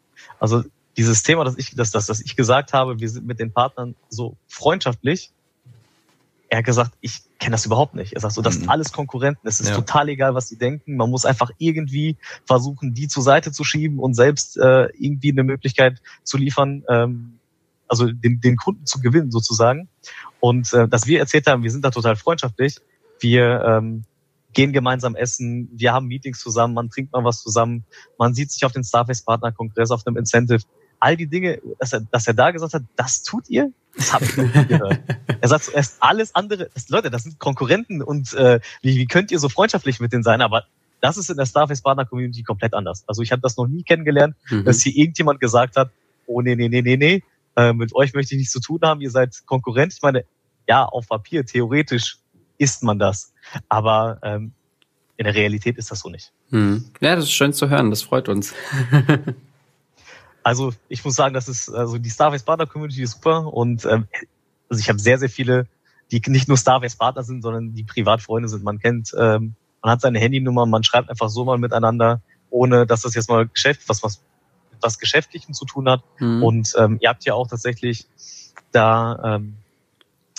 Also 0.40 0.64
dieses 0.96 1.22
Thema, 1.22 1.44
das 1.44 1.58
ich, 1.58 1.74
das, 1.74 1.90
das, 1.90 2.06
das 2.06 2.22
ich 2.22 2.36
gesagt 2.36 2.72
habe, 2.72 2.98
wir 2.98 3.10
sind 3.10 3.26
mit 3.26 3.38
den 3.38 3.52
Partnern 3.52 3.94
so 4.08 4.38
freundschaftlich. 4.48 5.30
Er 6.48 6.58
hat 6.58 6.64
gesagt, 6.64 6.92
ich 7.02 7.20
kenne 7.38 7.52
das 7.52 7.66
überhaupt 7.66 7.94
nicht. 7.94 8.14
Er 8.14 8.20
sagt 8.20 8.32
so, 8.32 8.40
das 8.40 8.54
sind 8.54 8.64
mhm. 8.64 8.70
alles 8.70 8.92
Konkurrenten. 8.92 9.46
Es 9.46 9.60
ist 9.60 9.68
ja. 9.68 9.74
total 9.74 10.08
egal, 10.08 10.34
was 10.34 10.48
sie 10.48 10.56
denken. 10.56 10.96
Man 10.96 11.10
muss 11.10 11.26
einfach 11.26 11.50
irgendwie 11.58 12.16
versuchen, 12.46 12.94
die 12.94 13.08
zur 13.08 13.22
Seite 13.22 13.52
zu 13.52 13.62
schieben 13.62 13.98
und 13.98 14.14
selbst 14.14 14.56
äh, 14.56 14.88
irgendwie 14.98 15.32
eine 15.32 15.44
Möglichkeit 15.44 16.00
zu 16.22 16.38
liefern, 16.38 16.82
ähm, 16.88 17.40
also 17.88 18.10
den, 18.10 18.40
den 18.40 18.56
Kunden 18.56 18.86
zu 18.86 19.00
gewinnen 19.00 19.30
sozusagen. 19.30 19.90
Und 20.40 20.72
äh, 20.72 20.88
dass 20.88 21.06
wir 21.06 21.18
erzählt 21.18 21.46
haben, 21.46 21.62
wir 21.62 21.70
sind 21.70 21.84
da 21.84 21.90
total 21.90 22.16
freundschaftlich. 22.16 22.78
Wir 23.20 23.62
ähm, 23.62 24.04
gehen 24.56 24.72
gemeinsam 24.72 25.14
essen, 25.14 25.68
wir 25.74 25.92
haben 25.92 26.06
Meetings 26.06 26.40
zusammen, 26.40 26.72
man 26.72 26.88
trinkt 26.88 27.12
mal 27.12 27.22
was 27.22 27.42
zusammen, 27.42 27.84
man 28.18 28.32
sieht 28.32 28.50
sich 28.50 28.64
auf 28.64 28.72
den 28.72 28.84
Starface 28.84 29.22
Partner 29.22 29.52
Kongress, 29.52 29.90
auf 29.90 30.06
einem 30.06 30.16
Incentive 30.16 30.62
all 30.98 31.14
die 31.14 31.26
Dinge, 31.26 31.60
dass 31.78 31.92
er, 31.92 32.00
dass 32.10 32.26
er 32.26 32.32
da 32.32 32.50
gesagt 32.50 32.72
hat, 32.72 32.82
das 32.96 33.22
tut 33.22 33.50
ihr? 33.50 33.70
Das 33.94 34.14
habe 34.14 34.24
ich 34.24 34.34
noch 34.34 34.44
nie 34.44 34.64
gehört. 34.64 34.98
er 35.40 35.48
sagt 35.48 35.64
zuerst 35.64 35.98
alles 36.00 36.34
andere, 36.34 36.70
das, 36.72 36.88
Leute, 36.88 37.10
das 37.10 37.24
sind 37.24 37.38
Konkurrenten 37.38 38.00
und 38.00 38.32
äh, 38.32 38.60
wie, 38.80 38.96
wie 38.96 39.06
könnt 39.06 39.30
ihr 39.30 39.38
so 39.38 39.50
freundschaftlich 39.50 40.00
mit 40.00 40.14
denen 40.14 40.22
sein? 40.22 40.40
Aber 40.40 40.64
das 41.02 41.18
ist 41.18 41.28
in 41.28 41.36
der 41.36 41.44
Starface 41.44 41.82
Partner 41.82 42.06
Community 42.06 42.42
komplett 42.42 42.72
anders. 42.72 43.04
Also 43.06 43.20
ich 43.20 43.32
habe 43.32 43.42
das 43.42 43.58
noch 43.58 43.66
nie 43.66 43.82
kennengelernt, 43.82 44.36
mhm. 44.48 44.64
dass 44.64 44.80
hier 44.80 44.96
irgendjemand 44.96 45.38
gesagt 45.38 45.76
hat, 45.76 45.90
oh 46.26 46.40
nee, 46.40 46.56
nee, 46.56 46.70
nee, 46.70 46.80
nee, 46.80 46.96
nee, 46.96 47.22
äh, 47.56 47.74
mit 47.74 47.94
euch 47.94 48.14
möchte 48.14 48.34
ich 48.34 48.38
nichts 48.38 48.52
zu 48.52 48.60
tun 48.60 48.80
haben, 48.82 49.02
ihr 49.02 49.10
seid 49.10 49.42
Konkurrent. 49.44 49.92
Ich 49.92 50.00
meine, 50.00 50.24
ja, 50.66 50.86
auf 50.86 51.08
Papier, 51.08 51.44
theoretisch 51.44 52.20
ist 52.58 52.82
man 52.82 52.98
das. 52.98 53.32
Aber 53.68 54.18
ähm, 54.22 54.52
in 55.16 55.24
der 55.24 55.34
Realität 55.34 55.78
ist 55.78 55.90
das 55.90 56.00
so 56.00 56.10
nicht. 56.10 56.32
Mhm. 56.50 56.90
Ja, 57.00 57.16
das 57.16 57.24
ist 57.24 57.32
schön 57.32 57.52
zu 57.52 57.68
hören, 57.68 57.90
das 57.90 58.02
freut 58.02 58.28
uns. 58.28 58.54
Also 60.46 60.72
ich 60.88 61.04
muss 61.04 61.16
sagen, 61.16 61.34
das 61.34 61.48
ist 61.48 61.68
also 61.70 61.98
die 61.98 62.08
Starface 62.08 62.44
Partner 62.44 62.66
Community 62.66 63.02
ist 63.02 63.14
super 63.14 63.52
und 63.52 63.84
ähm, 63.84 64.06
also 64.70 64.80
ich 64.80 64.88
habe 64.88 65.00
sehr 65.00 65.18
sehr 65.18 65.28
viele, 65.28 65.66
die 66.12 66.22
nicht 66.28 66.46
nur 66.46 66.56
Starface 66.56 66.94
Partner 66.94 67.24
sind, 67.24 67.42
sondern 67.42 67.74
die 67.74 67.82
Privatfreunde 67.82 68.48
sind. 68.48 68.62
Man 68.62 68.78
kennt, 68.78 69.12
ähm, 69.18 69.56
man 69.82 69.90
hat 69.90 70.02
seine 70.02 70.20
Handynummer, 70.20 70.64
man 70.64 70.84
schreibt 70.84 71.10
einfach 71.10 71.30
so 71.30 71.44
mal 71.44 71.58
miteinander, 71.58 72.20
ohne 72.48 72.86
dass 72.86 73.02
das 73.02 73.16
jetzt 73.16 73.28
mal 73.28 73.48
Geschäft, 73.48 73.88
was 73.88 74.04
was 74.04 74.22
was 74.80 75.00
Geschäftlichem 75.00 75.52
zu 75.52 75.64
tun 75.64 75.88
hat. 75.90 76.04
Mhm. 76.20 76.44
Und 76.44 76.74
ähm, 76.78 76.98
ihr 77.00 77.08
habt 77.08 77.24
ja 77.24 77.34
auch 77.34 77.48
tatsächlich 77.48 78.06
da, 78.70 79.18
ähm, 79.24 79.56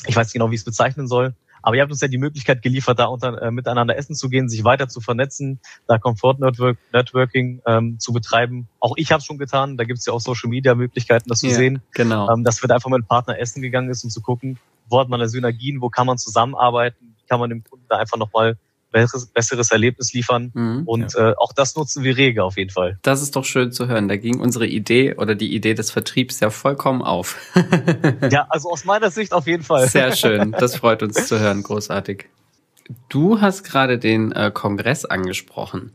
ich 0.05 0.15
weiß 0.15 0.27
nicht 0.27 0.33
genau, 0.35 0.51
wie 0.51 0.55
ich 0.55 0.61
es 0.61 0.65
bezeichnen 0.65 1.09
soll, 1.09 1.33
aber 1.61 1.75
ihr 1.75 1.81
habt 1.81 1.91
uns 1.91 2.01
ja 2.01 2.07
die 2.07 2.17
Möglichkeit 2.17 2.61
geliefert, 2.61 2.99
da 2.99 3.05
unter, 3.05 3.41
äh, 3.41 3.51
miteinander 3.51 3.97
essen 3.97 4.15
zu 4.15 4.29
gehen, 4.29 4.49
sich 4.49 4.63
weiter 4.63 4.87
zu 4.87 5.01
vernetzen, 5.01 5.59
da 5.87 5.97
Comfort 5.97 6.39
Network, 6.39 6.77
Networking 6.93 7.61
ähm, 7.65 7.99
zu 7.99 8.13
betreiben. 8.13 8.67
Auch 8.79 8.93
ich 8.97 9.11
habe 9.11 9.21
schon 9.21 9.37
getan. 9.37 9.77
Da 9.77 9.83
gibt 9.83 9.99
es 9.99 10.05
ja 10.05 10.13
auch 10.13 10.21
Social 10.21 10.49
Media 10.49 10.75
Möglichkeiten, 10.75 11.29
das 11.29 11.39
zu 11.39 11.47
ja, 11.47 11.55
sehen. 11.55 11.81
Genau. 11.93 12.31
Ähm, 12.31 12.43
dass 12.43 12.61
wir 12.63 12.67
da 12.67 12.75
einfach 12.75 12.89
mit 12.89 12.97
einem 12.97 13.07
Partner 13.07 13.39
essen 13.39 13.61
gegangen 13.61 13.89
ist, 13.89 14.03
um 14.03 14.09
zu 14.09 14.21
gucken, 14.21 14.59
wo 14.89 14.99
hat 14.99 15.09
man 15.09 15.19
da 15.19 15.27
Synergien, 15.27 15.81
wo 15.81 15.89
kann 15.89 16.07
man 16.07 16.17
zusammenarbeiten, 16.17 17.15
wie 17.17 17.27
kann 17.27 17.39
man 17.39 17.49
dem 17.49 17.63
Kunden 17.63 17.85
da 17.89 17.97
einfach 17.97 18.17
nochmal 18.17 18.57
besseres, 19.01 19.25
besseres 19.27 19.71
Erlebnis 19.71 20.13
liefern. 20.13 20.51
Mhm, 20.53 20.83
und 20.85 21.13
ja. 21.13 21.31
äh, 21.31 21.35
auch 21.37 21.53
das 21.53 21.75
nutzen 21.75 22.03
wir 22.03 22.17
rege 22.17 22.43
auf 22.43 22.57
jeden 22.57 22.69
Fall. 22.69 22.97
Das 23.01 23.21
ist 23.21 23.35
doch 23.35 23.45
schön 23.45 23.71
zu 23.71 23.87
hören. 23.87 24.07
Da 24.07 24.17
ging 24.17 24.39
unsere 24.39 24.67
Idee 24.67 25.15
oder 25.15 25.35
die 25.35 25.53
Idee 25.53 25.73
des 25.73 25.91
Vertriebs 25.91 26.39
ja 26.39 26.49
vollkommen 26.49 27.01
auf. 27.01 27.37
ja, 28.31 28.47
also 28.49 28.69
aus 28.69 28.85
meiner 28.85 29.11
Sicht 29.11 29.33
auf 29.33 29.47
jeden 29.47 29.63
Fall. 29.63 29.87
Sehr 29.87 30.15
schön. 30.15 30.55
Das 30.57 30.77
freut 30.77 31.03
uns 31.03 31.27
zu 31.27 31.39
hören. 31.39 31.61
Großartig. 31.61 32.25
Du 33.09 33.41
hast 33.41 33.63
gerade 33.63 33.99
den 33.99 34.31
äh, 34.31 34.49
Kongress 34.51 35.05
angesprochen. 35.05 35.91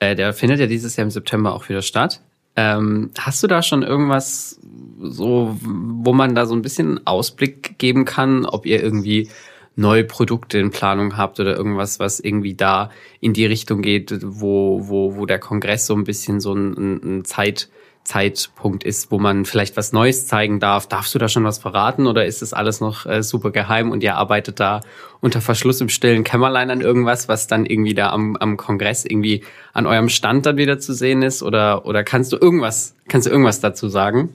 Äh, 0.00 0.16
der 0.16 0.34
findet 0.34 0.60
ja 0.60 0.66
dieses 0.66 0.96
Jahr 0.96 1.04
im 1.04 1.10
September 1.10 1.54
auch 1.54 1.68
wieder 1.68 1.82
statt. 1.82 2.20
Ähm, 2.56 3.10
hast 3.18 3.42
du 3.42 3.46
da 3.46 3.62
schon 3.62 3.82
irgendwas 3.82 4.60
so, 5.00 5.56
wo 5.62 6.12
man 6.12 6.34
da 6.34 6.46
so 6.46 6.54
ein 6.54 6.62
bisschen 6.62 7.06
Ausblick 7.06 7.78
geben 7.78 8.04
kann, 8.04 8.44
ob 8.44 8.66
ihr 8.66 8.82
irgendwie 8.82 9.30
neue 9.74 10.04
Produkte 10.04 10.58
in 10.58 10.70
Planung 10.70 11.16
habt 11.16 11.40
oder 11.40 11.56
irgendwas, 11.56 11.98
was 11.98 12.20
irgendwie 12.20 12.54
da 12.54 12.90
in 13.20 13.32
die 13.32 13.46
Richtung 13.46 13.82
geht, 13.82 14.18
wo, 14.22 14.88
wo, 14.88 15.16
wo 15.16 15.26
der 15.26 15.38
Kongress 15.38 15.86
so 15.86 15.94
ein 15.94 16.04
bisschen 16.04 16.40
so 16.40 16.54
ein, 16.54 17.18
ein 17.18 17.24
Zeit, 17.24 17.68
Zeitpunkt 18.04 18.82
ist, 18.84 19.10
wo 19.10 19.18
man 19.18 19.44
vielleicht 19.44 19.76
was 19.76 19.92
Neues 19.92 20.26
zeigen 20.26 20.58
darf. 20.58 20.88
Darfst 20.88 21.14
du 21.14 21.18
da 21.18 21.28
schon 21.28 21.44
was 21.44 21.58
verraten 21.58 22.06
oder 22.06 22.26
ist 22.26 22.42
das 22.42 22.52
alles 22.52 22.80
noch 22.80 23.06
äh, 23.06 23.22
super 23.22 23.50
geheim 23.50 23.90
und 23.90 24.02
ihr 24.02 24.16
arbeitet 24.16 24.58
da 24.58 24.80
unter 25.20 25.40
Verschluss 25.40 25.80
im 25.80 25.88
stillen 25.88 26.24
Kämmerlein 26.24 26.70
an 26.70 26.80
irgendwas, 26.80 27.28
was 27.28 27.46
dann 27.46 27.64
irgendwie 27.64 27.94
da 27.94 28.10
am, 28.10 28.36
am 28.36 28.56
Kongress 28.56 29.04
irgendwie 29.04 29.44
an 29.72 29.86
eurem 29.86 30.08
Stand 30.08 30.46
dann 30.46 30.56
wieder 30.56 30.78
zu 30.78 30.94
sehen 30.94 31.22
ist? 31.22 31.42
Oder, 31.42 31.86
oder 31.86 32.02
kannst 32.02 32.32
du 32.32 32.36
irgendwas, 32.36 32.94
kannst 33.08 33.28
du 33.28 33.30
irgendwas 33.30 33.60
dazu 33.60 33.88
sagen? 33.88 34.30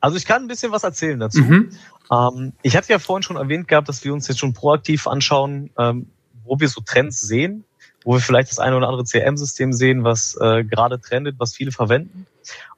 Also 0.00 0.16
ich 0.16 0.26
kann 0.26 0.42
ein 0.42 0.48
bisschen 0.48 0.72
was 0.72 0.84
erzählen 0.84 1.18
dazu. 1.18 1.40
Mhm. 1.40 1.70
Ähm, 2.10 2.52
ich 2.62 2.76
hatte 2.76 2.92
ja 2.92 2.98
vorhin 2.98 3.22
schon 3.22 3.36
erwähnt 3.36 3.68
gehabt, 3.68 3.88
dass 3.88 4.04
wir 4.04 4.12
uns 4.12 4.28
jetzt 4.28 4.38
schon 4.38 4.54
proaktiv 4.54 5.06
anschauen, 5.06 5.70
ähm, 5.78 6.10
wo 6.44 6.58
wir 6.58 6.68
so 6.68 6.80
Trends 6.80 7.20
sehen, 7.20 7.64
wo 8.04 8.14
wir 8.14 8.20
vielleicht 8.20 8.50
das 8.50 8.58
eine 8.58 8.76
oder 8.76 8.88
andere 8.88 9.04
CRM-System 9.04 9.72
sehen, 9.72 10.04
was 10.04 10.36
äh, 10.40 10.64
gerade 10.64 11.00
trendet, 11.00 11.36
was 11.38 11.54
viele 11.54 11.72
verwenden. 11.72 12.26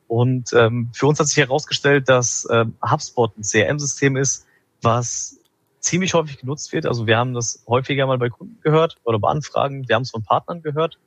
Und 0.09 0.53
ähm, 0.55 0.91
für 0.93 1.07
uns 1.07 1.21
hat 1.21 1.29
sich 1.29 1.37
herausgestellt, 1.37 2.09
dass 2.09 2.45
äh, 2.47 2.65
HubSpot 2.85 3.37
ein 3.39 3.43
CRM-System 3.43 4.17
ist, 4.17 4.47
was 4.83 5.39
ziemlich 5.79 6.15
häufig 6.15 6.39
genutzt 6.39 6.73
wird. 6.73 6.87
Also 6.87 7.07
wir 7.07 7.17
haben 7.17 7.33
das 7.33 7.65
häufiger 7.67 8.07
mal 8.07 8.19
bei 8.19 8.29
Kunden 8.29 8.61
gehört 8.61 8.97
oder 9.05 9.19
bei 9.19 9.29
Anfragen, 9.29 9.89
wir 9.89 9.95
haben 9.95 10.03
es 10.03 10.11
von 10.11 10.23
Partnern 10.23 10.63
gehört 10.63 10.99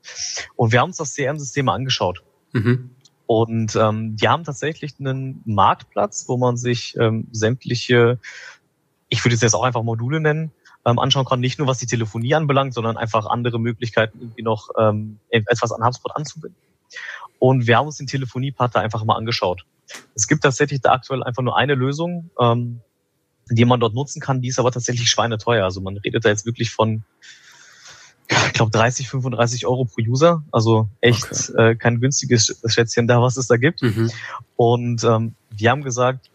und 0.56 0.72
wir 0.72 0.80
haben 0.80 0.90
uns 0.90 0.98
das 0.98 1.16
CRM-System 1.16 1.70
angeschaut. 1.70 2.24
Mhm. 2.54 2.92
Und 3.26 3.76
ähm, 3.76 4.16
die 4.16 4.28
haben 4.28 4.44
tatsächlich 4.44 4.94
einen 5.00 5.42
Marktplatz, 5.46 6.26
wo 6.28 6.38
man 6.38 6.58
sich 6.58 6.96
ähm, 7.00 7.28
sämtliche, 7.32 8.20
ich 9.10 9.24
würde 9.24 9.36
es 9.36 9.42
jetzt 9.42 9.54
auch 9.54 9.64
einfach 9.64 9.84
Module 9.84 10.20
nennen, 10.20 10.52
ähm, 10.86 11.00
anschauen 11.00 11.26
kann, 11.26 11.40
nicht 11.40 11.58
nur 11.60 11.68
was 11.68 11.78
die 11.78 11.86
Telefonie 11.86 12.36
anbelangt, 12.36 12.74
sondern 12.74 12.98
einfach 12.98 13.26
andere 13.26 13.60
Möglichkeiten, 13.60 14.20
irgendwie 14.20 14.44
noch 14.44 14.70
ähm, 14.78 15.20
etwas 15.30 15.72
an 15.72 15.86
HubSpot 15.86 16.16
anzubinden. 16.16 16.60
Und 17.40 17.68
wir 17.68 17.78
haben 17.78 17.88
uns 17.88 17.98
den 17.98 18.08
Telefoniepartner 18.08 18.82
einfach 18.82 19.04
mal 19.04 19.16
angeschaut. 19.16 19.66
Es 20.16 20.28
gibt 20.28 20.44
tatsächlich 20.44 20.82
da 20.82 20.92
aktuell 20.94 21.24
einfach 21.24 21.44
nur 21.44 21.58
eine 21.58 21.76
Lösung, 21.76 22.30
ähm, 22.40 22.82
die 23.50 23.66
man 23.66 23.80
dort 23.80 23.94
nutzen 23.94 24.22
kann, 24.22 24.42
die 24.42 24.48
ist 24.48 24.60
aber 24.60 24.72
tatsächlich 24.72 25.10
schweineteuer. 25.10 25.64
Also 25.66 25.82
man 25.82 25.98
redet 25.98 26.24
da 26.26 26.30
jetzt 26.30 26.46
wirklich 26.46 26.72
von 26.72 27.04
ich 28.30 28.54
glaube 28.54 28.72
30, 28.72 29.10
35 29.10 29.66
Euro 29.66 29.86
pro 29.86 30.02
User. 30.02 30.44
Also 30.52 30.88
echt 31.02 31.26
okay. 31.26 31.72
äh, 31.72 31.76
kein 31.76 32.00
günstiges 32.00 32.60
Schätzchen 32.66 33.08
da, 33.08 33.22
was 33.22 33.38
es 33.38 33.48
da 33.48 33.58
gibt. 33.58 33.82
Mhm. 33.82 34.12
Und 34.56 35.04
ähm, 35.04 35.36
wir 35.52 35.72
haben 35.72 35.84
gesagt, 35.84 36.30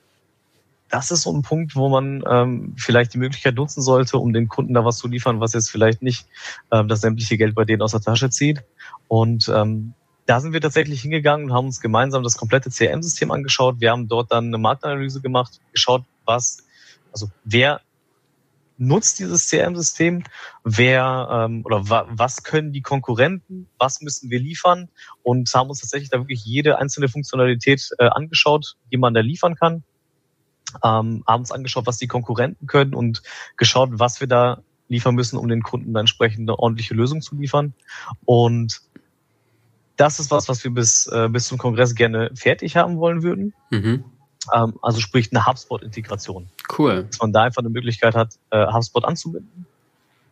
das 0.90 1.11
ist 1.11 1.22
so 1.22 1.33
ein 1.33 1.42
Punkt, 1.42 1.77
wo 1.77 1.88
man 1.88 2.24
ähm, 2.29 2.74
vielleicht 2.77 3.12
die 3.14 3.18
Möglichkeit 3.18 3.55
nutzen 3.55 3.83
sollte, 3.83 4.18
um 4.18 4.33
den 4.33 4.48
Kunden 4.48 4.74
da 4.74 4.85
was 4.85 4.98
zu 4.98 5.09
liefern, 5.09 5.40
was 5.40 5.53
jetzt 5.53 5.70
vielleicht 5.70 6.03
nicht 6.03 6.27
ähm, 6.72 6.88
das 6.88 7.03
sämtliche 7.03 7.37
Geld 7.37 7.55
bei 7.55 7.64
denen 7.64 7.83
aus 7.83 7.92
der 7.92 8.01
Tasche 8.01 8.31
zieht. 8.31 8.62
Und 9.07 9.51
ähm, 9.55 9.94
da 10.27 10.40
sind 10.40 10.53
wir 10.53 10.61
tatsächlich 10.61 11.03
hingegangen 11.03 11.46
und 11.46 11.53
haben 11.55 11.66
uns 11.66 11.81
gemeinsam 11.81 12.22
das 12.22 12.37
komplette 12.37 12.70
CRM-System 12.70 13.31
angeschaut. 13.31 13.81
Wir 13.81 13.90
haben 13.90 14.09
dort 14.09 14.33
dann 14.33 14.46
eine 14.46 14.59
Marktanalyse 14.59 15.20
gemacht, 15.20 15.61
geschaut, 15.72 16.05
was, 16.24 16.64
also 17.12 17.31
wer 17.44 17.81
nutzt 18.79 19.19
dieses 19.19 19.49
CRM-System? 19.49 20.25
Wer 20.64 21.29
ähm, 21.31 21.62
oder 21.64 21.88
wa 21.91 22.07
was 22.11 22.43
können 22.43 22.73
die 22.73 22.83
Konkurrenten? 22.83 23.69
Was 23.79 24.01
müssen 24.01 24.31
wir 24.31 24.41
liefern? 24.41 24.88
Und 25.23 25.53
haben 25.55 25.69
uns 25.69 25.81
tatsächlich 25.81 26.11
da 26.11 26.19
wirklich 26.19 26.45
jede 26.45 26.79
einzelne 26.79 27.09
Funktionalität 27.09 27.91
äh, 27.99 28.07
angeschaut, 28.07 28.77
die 28.91 28.97
man 28.97 29.14
da 29.14 29.21
liefern 29.21 29.57
kann. 29.57 29.83
Ähm, 30.85 31.25
haben 31.27 31.41
uns 31.41 31.53
angeschaut, 31.53 31.87
was 31.87 31.99
die 31.99 32.07
Konkurrenten 32.07 32.67
können 32.67 32.95
und 32.95 33.23
geschaut, 33.57 33.91
was 33.93 34.21
wir 34.21 34.29
da 34.29 34.62
liefern 34.88 35.14
müssen, 35.14 35.37
um 35.37 35.49
den 35.49 35.62
Kunden 35.62 35.93
dann 35.93 36.01
entsprechend 36.01 36.49
eine 36.49 36.59
ordentliche 36.59 36.95
Lösung 36.95 37.21
zu 37.21 37.37
liefern. 37.37 37.75
Und 38.25 38.81
das 39.97 40.21
ist 40.21 40.31
was, 40.31 40.49
was 40.49 40.62
wir 40.64 40.71
bis, 40.71 41.07
äh, 41.09 41.29
bis 41.31 41.49
zum 41.49 41.59
Kongress 41.59 41.95
gerne 41.95 42.31
fertig 42.35 42.77
haben 42.77 42.99
wollen 42.99 43.23
würden. 43.23 43.55
Mhm. 43.71 44.05
Ähm, 44.55 44.79
also 44.83 45.01
sprich 45.01 45.31
eine 45.33 45.46
HubSpot-Integration. 45.46 46.48
Cool. 46.77 47.05
Dass 47.05 47.20
man 47.20 47.33
da 47.33 47.42
einfach 47.42 47.62
eine 47.62 47.70
Möglichkeit 47.70 48.14
hat, 48.14 48.35
äh, 48.51 48.66
HubSpot 48.66 49.05
anzubinden. 49.05 49.66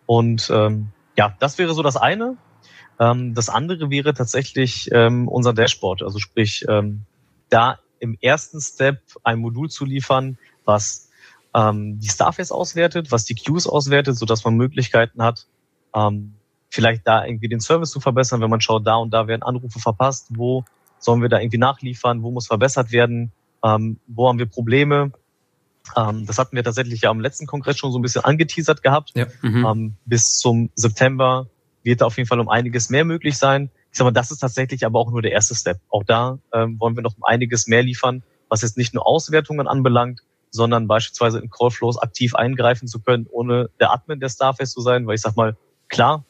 Und 0.06 0.50
ähm, 0.50 0.88
ja, 1.16 1.34
das 1.38 1.58
wäre 1.58 1.74
so 1.74 1.82
das 1.82 1.96
eine. 1.96 2.36
Ähm, 2.98 3.34
das 3.34 3.48
andere 3.48 3.90
wäre 3.90 4.14
tatsächlich 4.14 4.90
ähm, 4.92 5.28
unser 5.28 5.52
Dashboard. 5.52 6.02
Also 6.02 6.18
sprich, 6.18 6.64
ähm, 6.68 7.02
da 7.48 7.78
im 7.98 8.16
ersten 8.20 8.60
Step 8.60 9.00
ein 9.24 9.38
Modul 9.38 9.68
zu 9.68 9.84
liefern, 9.84 10.38
was 10.64 11.10
ähm, 11.54 11.98
die 12.00 12.08
Starface 12.08 12.52
auswertet, 12.52 13.10
was 13.10 13.24
die 13.24 13.34
Queues 13.34 13.66
auswertet, 13.66 14.16
so 14.16 14.26
dass 14.26 14.44
man 14.44 14.54
Möglichkeiten 14.54 15.22
hat, 15.22 15.46
ähm, 15.94 16.34
vielleicht 16.70 17.06
da 17.06 17.24
irgendwie 17.24 17.48
den 17.48 17.60
Service 17.60 17.90
zu 17.90 18.00
verbessern, 18.00 18.40
wenn 18.40 18.50
man 18.50 18.60
schaut, 18.60 18.86
da 18.86 18.96
und 18.96 19.10
da 19.10 19.26
werden 19.26 19.42
Anrufe 19.42 19.78
verpasst, 19.78 20.28
wo 20.30 20.64
sollen 20.98 21.22
wir 21.22 21.28
da 21.28 21.40
irgendwie 21.40 21.58
nachliefern, 21.58 22.22
wo 22.22 22.30
muss 22.30 22.46
verbessert 22.46 22.92
werden, 22.92 23.32
ähm, 23.66 23.98
wo 24.06 24.28
haben 24.28 24.38
wir 24.38 24.46
Probleme? 24.46 25.12
Ähm, 25.96 26.26
das 26.26 26.38
hatten 26.38 26.56
wir 26.56 26.64
tatsächlich 26.64 27.02
ja 27.02 27.10
am 27.10 27.20
letzten 27.20 27.46
Kongress 27.46 27.78
schon 27.78 27.92
so 27.92 27.98
ein 27.98 28.02
bisschen 28.02 28.24
angeteasert 28.24 28.82
gehabt. 28.82 29.12
Ja. 29.14 29.26
Mhm. 29.42 29.66
Ähm, 29.66 29.96
bis 30.04 30.36
zum 30.36 30.70
September 30.74 31.46
wird 31.82 32.00
da 32.00 32.06
auf 32.06 32.16
jeden 32.16 32.28
Fall 32.28 32.40
um 32.40 32.48
einiges 32.48 32.90
mehr 32.90 33.04
möglich 33.04 33.38
sein. 33.38 33.70
ich 33.90 33.98
sag 33.98 34.04
mal, 34.04 34.10
das 34.10 34.30
ist 34.30 34.38
tatsächlich 34.38 34.84
aber 34.84 34.98
auch 34.98 35.10
nur 35.10 35.22
der 35.22 35.32
erste 35.32 35.54
Step. 35.54 35.78
Auch 35.88 36.04
da 36.04 36.38
ähm, 36.52 36.78
wollen 36.80 36.96
wir 36.96 37.02
noch 37.02 37.14
einiges 37.22 37.66
mehr 37.66 37.82
liefern, 37.82 38.22
was 38.48 38.62
jetzt 38.62 38.76
nicht 38.76 38.94
nur 38.94 39.06
Auswertungen 39.06 39.68
anbelangt, 39.68 40.20
sondern 40.50 40.86
beispielsweise 40.88 41.38
in 41.38 41.50
Callflows 41.50 41.98
aktiv 41.98 42.34
eingreifen 42.34 42.88
zu 42.88 43.00
können, 43.00 43.26
ohne 43.30 43.70
der 43.80 43.92
Admin 43.92 44.20
der 44.20 44.28
Starface 44.28 44.72
zu 44.72 44.80
sein, 44.80 45.06
weil 45.06 45.14
ich 45.14 45.20
sag 45.20 45.36
mal, 45.36 45.56
klar, 45.88 46.24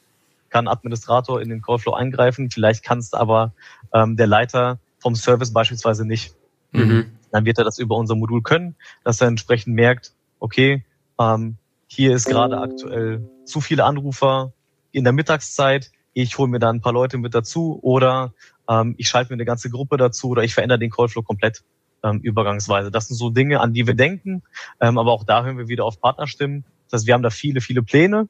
kann 0.49 0.67
Administrator 0.67 1.41
in 1.41 1.49
den 1.49 1.61
Callflow 1.61 1.93
eingreifen, 1.93 2.49
vielleicht 2.49 2.83
kann 2.83 2.99
es 2.99 3.13
aber 3.13 3.53
ähm, 3.93 4.15
der 4.15 4.27
Leiter 4.27 4.79
vom 4.99 5.15
Service 5.15 5.51
beispielsweise 5.51 6.05
nicht. 6.05 6.33
Mhm. 6.71 7.16
Dann 7.31 7.45
wird 7.45 7.57
er 7.57 7.63
das 7.63 7.79
über 7.79 7.95
unser 7.95 8.15
Modul 8.15 8.41
können, 8.41 8.75
dass 9.03 9.21
er 9.21 9.27
entsprechend 9.27 9.75
merkt, 9.75 10.13
okay, 10.39 10.85
ähm, 11.19 11.57
hier 11.87 12.13
ist 12.13 12.25
gerade 12.25 12.59
aktuell 12.59 13.29
zu 13.45 13.61
viele 13.61 13.85
Anrufer 13.85 14.53
in 14.91 15.03
der 15.03 15.13
Mittagszeit, 15.13 15.91
ich 16.13 16.37
hole 16.37 16.49
mir 16.49 16.59
da 16.59 16.69
ein 16.69 16.81
paar 16.81 16.93
Leute 16.93 17.17
mit 17.17 17.35
dazu 17.35 17.79
oder 17.83 18.33
ähm, 18.67 18.95
ich 18.97 19.07
schalte 19.07 19.31
mir 19.31 19.35
eine 19.35 19.45
ganze 19.45 19.69
Gruppe 19.69 19.97
dazu 19.97 20.29
oder 20.29 20.43
ich 20.43 20.53
verändere 20.53 20.79
den 20.79 20.89
Callflow 20.89 21.21
komplett 21.21 21.63
ähm, 22.03 22.19
übergangsweise. 22.21 22.91
Das 22.91 23.07
sind 23.07 23.17
so 23.17 23.29
Dinge, 23.29 23.59
an 23.59 23.73
die 23.73 23.85
wir 23.85 23.93
denken, 23.93 24.43
ähm, 24.79 24.97
aber 24.97 25.11
auch 25.11 25.23
da 25.23 25.43
hören 25.43 25.57
wir 25.57 25.67
wieder 25.67 25.85
auf 25.85 26.01
Partnerstimmen. 26.01 26.65
Das 26.89 27.01
heißt, 27.01 27.07
wir 27.07 27.13
haben 27.13 27.23
da 27.23 27.29
viele, 27.29 27.61
viele 27.61 27.83
Pläne, 27.83 28.27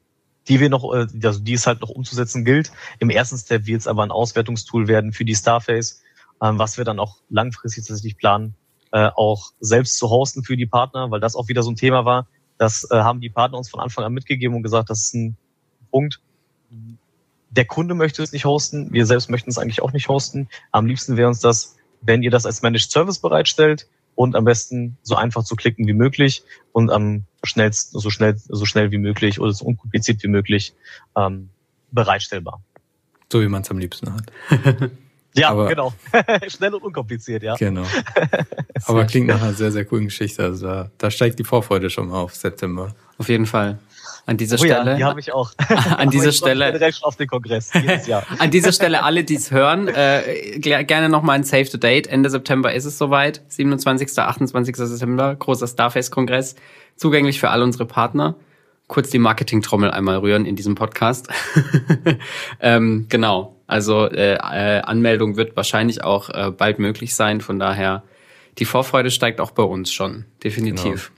die 0.48 0.60
wir 0.60 0.68
noch, 0.68 0.92
äh, 0.92 1.06
also 1.22 1.40
die 1.40 1.54
es 1.54 1.66
halt 1.66 1.80
noch 1.80 1.90
umzusetzen 1.90 2.44
gilt. 2.44 2.72
Im 2.98 3.10
ersten 3.10 3.38
Step 3.38 3.66
wird 3.66 3.80
es 3.80 3.86
aber 3.86 4.02
ein 4.02 4.10
Auswertungstool 4.10 4.88
werden 4.88 5.12
für 5.12 5.24
die 5.24 5.34
Starface, 5.34 6.02
ähm, 6.42 6.58
was 6.58 6.76
wir 6.76 6.84
dann 6.84 6.98
auch 6.98 7.16
langfristig 7.30 7.86
tatsächlich 7.86 8.16
planen, 8.16 8.54
äh, 8.92 9.10
auch 9.14 9.52
selbst 9.60 9.98
zu 9.98 10.08
hosten 10.10 10.42
für 10.42 10.56
die 10.56 10.66
Partner, 10.66 11.10
weil 11.10 11.20
das 11.20 11.36
auch 11.36 11.48
wieder 11.48 11.62
so 11.62 11.70
ein 11.70 11.76
Thema 11.76 12.04
war. 12.04 12.26
Das 12.56 12.88
äh, 12.90 12.96
haben 12.96 13.20
die 13.20 13.30
Partner 13.30 13.58
uns 13.58 13.68
von 13.68 13.80
Anfang 13.80 14.04
an 14.04 14.12
mitgegeben 14.12 14.56
und 14.56 14.62
gesagt, 14.62 14.90
das 14.90 15.04
ist 15.04 15.14
ein 15.14 15.36
Punkt, 15.90 16.20
der 17.50 17.64
Kunde 17.64 17.94
möchte 17.94 18.22
es 18.22 18.32
nicht 18.32 18.44
hosten, 18.44 18.92
wir 18.92 19.06
selbst 19.06 19.30
möchten 19.30 19.50
es 19.50 19.58
eigentlich 19.58 19.82
auch 19.82 19.92
nicht 19.92 20.08
hosten. 20.08 20.48
Am 20.70 20.86
liebsten 20.86 21.16
wäre 21.16 21.28
uns 21.28 21.40
das, 21.40 21.76
wenn 22.00 22.22
ihr 22.22 22.30
das 22.30 22.46
als 22.46 22.62
Managed 22.62 22.90
Service 22.90 23.18
bereitstellt 23.18 23.88
und 24.14 24.36
am 24.36 24.44
besten 24.44 24.98
so 25.02 25.16
einfach 25.16 25.44
zu 25.44 25.56
klicken 25.56 25.86
wie 25.86 25.92
möglich 25.92 26.42
und 26.72 26.90
am 26.90 27.24
schnellsten, 27.42 27.98
so 27.98 28.10
schnell, 28.10 28.36
so 28.36 28.64
schnell 28.64 28.90
wie 28.90 28.98
möglich 28.98 29.40
oder 29.40 29.52
so 29.52 29.64
unkompliziert 29.64 30.22
wie 30.22 30.28
möglich 30.28 30.74
ähm, 31.16 31.48
bereitstellbar. 31.90 32.62
So 33.32 33.40
wie 33.40 33.48
man 33.48 33.62
es 33.62 33.70
am 33.70 33.78
liebsten 33.78 34.12
hat. 34.12 34.32
ja, 35.38 35.50
Aber, 35.50 35.68
genau. 35.68 35.92
Schnell 36.48 36.74
und 36.74 36.82
unkompliziert, 36.82 37.42
ja. 37.42 37.56
Genau. 37.56 37.84
Aber 38.86 39.04
klingt 39.04 39.28
nach 39.28 39.40
einer 39.42 39.54
sehr, 39.54 39.72
sehr 39.72 39.84
coolen 39.84 40.06
Geschichte. 40.06 40.42
Also 40.42 40.66
da, 40.66 40.90
da 40.98 41.10
steigt 41.10 41.38
die 41.38 41.44
Vorfreude 41.44 41.90
schon 41.90 42.08
mal 42.08 42.20
auf 42.20 42.34
September. 42.34 42.94
Auf 43.18 43.28
jeden 43.28 43.46
Fall. 43.46 43.78
An 44.26 44.36
dieser 44.36 44.56
oh 44.56 44.58
Stelle. 44.58 44.90
Ja, 44.90 44.96
die 44.96 45.04
habe 45.04 45.20
ich 45.20 45.32
auch. 45.32 45.52
An 45.96 46.10
dieser 46.10 46.32
Stelle. 46.32 46.78
auf 47.02 47.16
den 47.16 47.26
Kongress 47.26 47.72
jedes 47.72 48.06
Jahr. 48.06 48.24
an 48.38 48.50
dieser 48.50 48.72
Stelle 48.72 49.02
alle, 49.02 49.24
die 49.24 49.36
es 49.36 49.50
hören, 49.50 49.88
äh, 49.88 50.58
gerne 50.58 51.08
nochmal 51.08 51.36
ein 51.36 51.44
Save 51.44 51.64
the 51.64 51.80
Date. 51.80 52.06
Ende 52.06 52.28
September 52.28 52.74
ist 52.74 52.84
es 52.84 52.98
soweit. 52.98 53.42
27. 53.48 54.18
28. 54.18 54.76
September, 54.76 55.34
großer 55.34 55.66
Starface-Kongress. 55.66 56.56
Zugänglich 56.96 57.40
für 57.40 57.48
all 57.48 57.62
unsere 57.62 57.86
Partner. 57.86 58.34
Kurz 58.88 59.10
die 59.10 59.18
Marketing-Trommel 59.18 59.90
einmal 59.90 60.16
rühren 60.18 60.44
in 60.46 60.56
diesem 60.56 60.74
Podcast. 60.74 61.28
ähm, 62.60 63.06
genau. 63.08 63.54
Also 63.66 64.06
äh, 64.06 64.34
äh, 64.34 64.80
Anmeldung 64.80 65.36
wird 65.36 65.56
wahrscheinlich 65.56 66.02
auch 66.02 66.30
äh, 66.30 66.50
bald 66.50 66.78
möglich 66.78 67.14
sein. 67.14 67.42
Von 67.42 67.58
daher, 67.58 68.02
die 68.58 68.64
Vorfreude 68.64 69.10
steigt 69.10 69.40
auch 69.40 69.50
bei 69.50 69.62
uns 69.62 69.92
schon. 69.92 70.24
Definitiv. 70.42 71.12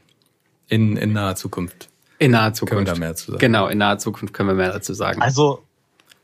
Genau. 0.68 0.84
In, 0.84 0.96
in 0.96 1.12
naher 1.12 1.36
Zukunft. 1.36 1.88
In 2.18 2.32
naher 2.32 2.52
Zukunft. 2.52 2.74
Können 2.74 2.86
wir 2.86 2.92
da 2.92 2.98
mehr 2.98 3.14
zu 3.14 3.30
sagen. 3.30 3.38
Genau, 3.38 3.68
in 3.68 3.78
naher 3.78 3.98
Zukunft 3.98 4.34
können 4.34 4.48
wir 4.48 4.56
mehr 4.56 4.72
dazu 4.72 4.92
sagen. 4.92 5.22
Also, 5.22 5.62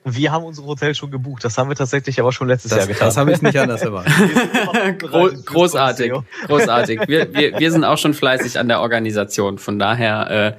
wir 0.05 0.31
haben 0.31 0.45
unsere 0.45 0.67
Hotel 0.67 0.95
schon 0.95 1.11
gebucht. 1.11 1.45
Das 1.45 1.59
haben 1.59 1.69
wir 1.69 1.75
tatsächlich 1.75 2.21
aber 2.21 2.33
schon 2.33 2.49
letztes 2.49 2.71
das, 2.71 2.79
Jahr 2.79 2.87
getan. 2.87 3.09
Das 3.09 3.17
habe 3.17 3.33
ich 3.33 3.41
nicht 3.41 3.59
anders 3.59 3.83
erwartet. 3.83 4.13
großartig, 5.47 6.13
großartig. 6.47 7.01
Wir, 7.09 7.33
wir, 7.35 7.59
wir 7.59 7.73
sind 7.73 7.85
auch 7.85 7.99
schon 7.99 8.15
fleißig 8.15 8.59
an 8.59 8.69
der 8.69 8.81
Organisation. 8.81 9.59
Von 9.59 9.79
daher, 9.79 10.31
äh, 10.31 10.53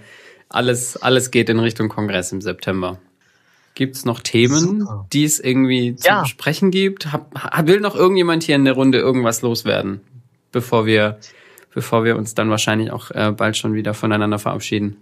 alles, 0.50 0.98
alles 0.98 1.32
geht 1.32 1.50
in 1.50 1.60
Richtung 1.60 1.90
Kongress 1.90 2.32
im 2.32 2.42
September. 2.42 3.00
Gibt's 3.76 4.06
noch 4.06 4.22
Themen, 4.22 4.88
die 5.14 5.24
es 5.24 5.40
irgendwie 5.40 5.96
zu 5.96 6.08
ja. 6.08 6.22
besprechen 6.22 6.72
gibt? 6.72 7.12
Hab, 7.12 7.68
will 7.68 7.80
noch 7.80 7.96
irgendjemand 7.96 8.44
hier 8.44 8.56
in 8.56 8.66
der 8.66 8.74
Runde 8.74 8.98
irgendwas 8.98 9.44
loswerden, 9.44 10.02
bevor 10.52 10.86
wir, 10.88 11.20
bevor 11.74 12.04
wir 12.04 12.18
uns 12.18 12.34
dann 12.34 12.50
wahrscheinlich 12.50 12.92
auch 12.92 13.12
äh, 13.12 13.32
bald 13.32 13.56
schon 13.56 13.74
wieder 13.74 13.94
voneinander 13.94 14.40
verabschieden? 14.40 14.98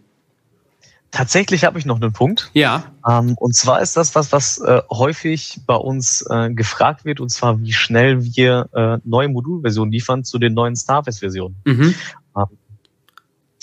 Tatsächlich 1.11 1.63
habe 1.63 1.79
ich 1.79 1.85
noch 1.85 2.01
einen 2.01 2.11
Punkt. 2.11 2.51
Ja. 2.53 2.91
Ähm, 3.07 3.35
und 3.37 3.55
zwar 3.55 3.81
ist 3.81 3.95
das 3.95 4.15
was, 4.15 4.33
was 4.33 4.57
äh, 4.57 4.81
häufig 4.91 5.61
bei 5.65 5.75
uns 5.75 6.25
äh, 6.29 6.49
gefragt 6.49 7.05
wird, 7.05 7.21
und 7.21 7.29
zwar 7.29 7.61
wie 7.61 7.71
schnell 7.71 8.21
wir 8.21 8.67
äh, 8.73 8.97
neue 9.05 9.29
Modulversionen 9.29 9.93
liefern 9.93 10.25
zu 10.25 10.37
den 10.39 10.53
neuen 10.53 10.75
Starface-Versionen. 10.75 11.55
Mhm. 11.63 11.95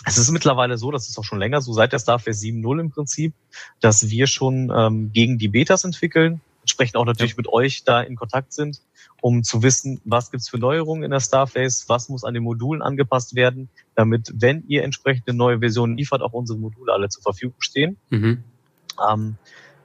Es 0.05 0.19
ist 0.19 0.31
mittlerweile 0.31 0.79
so, 0.79 0.91
das 0.91 1.09
ist 1.09 1.19
auch 1.19 1.25
schon 1.25 1.39
länger 1.39 1.61
so, 1.61 1.73
seit 1.73 1.93
der 1.93 1.99
Starface 1.99 2.41
7.0 2.43 2.81
im 2.81 2.91
Prinzip, 2.91 3.35
dass 3.81 4.09
wir 4.09 4.27
schon 4.27 4.73
ähm, 4.75 5.13
gegen 5.13 5.39
die 5.39 5.49
Betas 5.49 5.85
entwickeln, 5.85 6.41
entsprechend 6.61 6.97
auch 6.97 7.05
natürlich 7.05 7.33
ja. 7.33 7.39
mit 7.39 7.49
euch 7.49 7.85
da 7.85 8.01
in 8.01 8.17
Kontakt 8.17 8.53
sind 8.53 8.81
um 9.23 9.45
zu 9.45 9.63
wissen, 9.63 10.01
was 10.05 10.33
gibt's 10.33 10.49
für 10.49 10.59
Neuerungen 10.59 11.05
in 11.05 11.13
der 11.13 11.21
Starface, 11.21 11.89
was 11.89 12.09
muss 12.09 12.25
an 12.25 12.35
den 12.35 12.43
Modulen 12.43 12.83
angepasst 12.83 13.37
werden, 13.37 13.69
damit, 13.95 14.33
wenn 14.35 14.65
ihr 14.67 14.83
entsprechende 14.83 15.33
neue 15.33 15.61
Versionen 15.61 15.97
liefert, 15.97 16.23
auch 16.23 16.33
unsere 16.33 16.59
Module 16.59 16.93
alle 16.93 17.09
zur 17.09 17.23
Verfügung 17.23 17.55
stehen. 17.61 17.97
Mhm. 18.11 18.43
Ähm, 19.09 19.37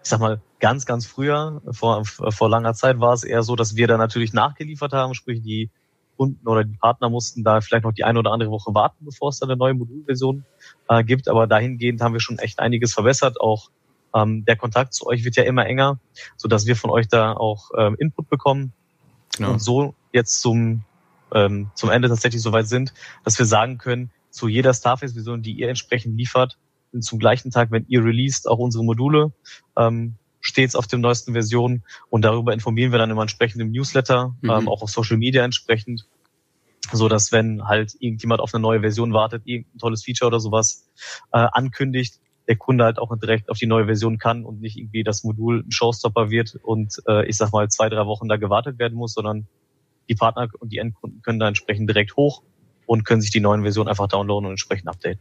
ich 0.03 0.09
sag 0.09 0.19
mal, 0.19 0.41
ganz, 0.59 0.87
ganz 0.87 1.05
früher, 1.05 1.61
vor, 1.71 2.03
vor 2.03 2.49
langer 2.49 2.73
Zeit 2.73 2.99
war 2.99 3.13
es 3.13 3.23
eher 3.23 3.43
so, 3.43 3.55
dass 3.55 3.75
wir 3.75 3.87
da 3.87 3.97
natürlich 3.97 4.33
nachgeliefert 4.33 4.91
haben, 4.91 5.13
sprich 5.13 5.43
die 5.43 5.69
Kunden 6.17 6.47
oder 6.47 6.63
die 6.63 6.75
Partner 6.75 7.09
mussten 7.09 7.43
da 7.43 7.61
vielleicht 7.61 7.85
noch 7.85 7.93
die 7.93 8.03
eine 8.03 8.19
oder 8.19 8.31
andere 8.31 8.49
Woche 8.49 8.73
warten, 8.73 9.05
bevor 9.05 9.29
es 9.29 9.39
da 9.39 9.45
eine 9.45 9.55
neue 9.55 9.75
Modulversion 9.75 10.43
äh, 10.89 11.03
gibt. 11.03 11.29
Aber 11.29 11.47
dahingehend 11.47 12.01
haben 12.01 12.13
wir 12.13 12.19
schon 12.19 12.39
echt 12.39 12.59
einiges 12.59 12.93
verbessert. 12.93 13.39
Auch 13.39 13.69
ähm, 14.13 14.43
der 14.45 14.55
Kontakt 14.55 14.93
zu 14.93 15.05
euch 15.07 15.23
wird 15.23 15.35
ja 15.35 15.43
immer 15.43 15.65
enger, 15.65 15.99
so 16.35 16.47
dass 16.47 16.65
wir 16.65 16.75
von 16.75 16.89
euch 16.89 17.07
da 17.07 17.33
auch 17.33 17.71
ähm, 17.77 17.95
Input 17.99 18.29
bekommen 18.29 18.73
genau. 19.35 19.51
und 19.51 19.59
so 19.59 19.93
jetzt 20.11 20.41
zum, 20.41 20.83
ähm, 21.33 21.69
zum 21.75 21.89
Ende 21.89 22.09
tatsächlich 22.09 22.41
so 22.41 22.51
weit 22.51 22.67
sind, 22.67 22.93
dass 23.23 23.37
wir 23.37 23.45
sagen 23.45 23.77
können, 23.77 24.11
zu 24.29 24.47
jeder 24.47 24.73
Starface-Version, 24.73 25.41
die 25.41 25.53
ihr 25.53 25.69
entsprechend 25.69 26.17
liefert, 26.17 26.57
zum 26.99 27.19
gleichen 27.19 27.51
Tag, 27.51 27.71
wenn 27.71 27.85
ihr 27.87 28.03
released, 28.03 28.47
auch 28.47 28.59
unsere 28.59 28.83
Module 28.83 29.31
ähm, 29.75 30.15
stets 30.47 30.75
auf 30.75 30.87
dem 30.87 31.01
neuesten 31.01 31.33
Version 31.33 31.83
und 32.09 32.23
darüber 32.23 32.53
informieren 32.53 32.91
wir 32.91 32.99
dann 32.99 33.11
immer 33.11 33.21
entsprechend 33.21 33.61
im 33.61 33.71
Newsletter, 33.71 34.35
mhm. 34.41 34.49
ähm, 34.49 34.67
auch 34.69 34.81
auf 34.81 34.89
Social 34.89 35.17
Media 35.17 35.43
entsprechend, 35.43 36.07
so 36.91 37.09
dass 37.09 37.31
wenn 37.31 37.67
halt 37.67 37.95
irgendjemand 37.99 38.39
auf 38.39 38.53
eine 38.53 38.61
neue 38.61 38.79
Version 38.79 39.13
wartet, 39.13 39.43
irgendein 39.45 39.77
tolles 39.77 40.05
Feature 40.05 40.27
oder 40.27 40.39
sowas 40.39 40.89
äh, 41.33 41.47
ankündigt, 41.51 42.19
der 42.47 42.55
Kunde 42.55 42.85
halt 42.85 42.97
auch 42.97 43.13
direkt 43.19 43.49
auf 43.49 43.57
die 43.57 43.67
neue 43.67 43.85
Version 43.85 44.17
kann 44.17 44.45
und 44.45 44.61
nicht 44.61 44.77
irgendwie 44.77 45.03
das 45.03 45.25
Modul 45.25 45.65
ein 45.67 45.71
Showstopper 45.71 46.29
wird 46.29 46.55
und 46.63 47.01
äh, 47.07 47.27
ich 47.27 47.35
sag 47.35 47.51
mal 47.51 47.67
zwei, 47.69 47.89
drei 47.89 48.05
Wochen 48.05 48.29
da 48.29 48.37
gewartet 48.37 48.79
werden 48.79 48.97
muss, 48.97 49.13
sondern 49.13 49.47
die 50.07 50.15
Partner 50.15 50.47
und 50.59 50.71
die 50.71 50.77
Endkunden 50.77 51.21
können 51.21 51.39
da 51.39 51.49
entsprechend 51.49 51.89
direkt 51.89 52.15
hoch 52.15 52.41
und 52.85 53.03
können 53.03 53.19
sich 53.19 53.31
die 53.31 53.41
neuen 53.41 53.63
Versionen 53.63 53.89
einfach 53.89 54.07
downloaden 54.07 54.45
und 54.45 54.53
entsprechend 54.53 54.87
updaten. 54.87 55.19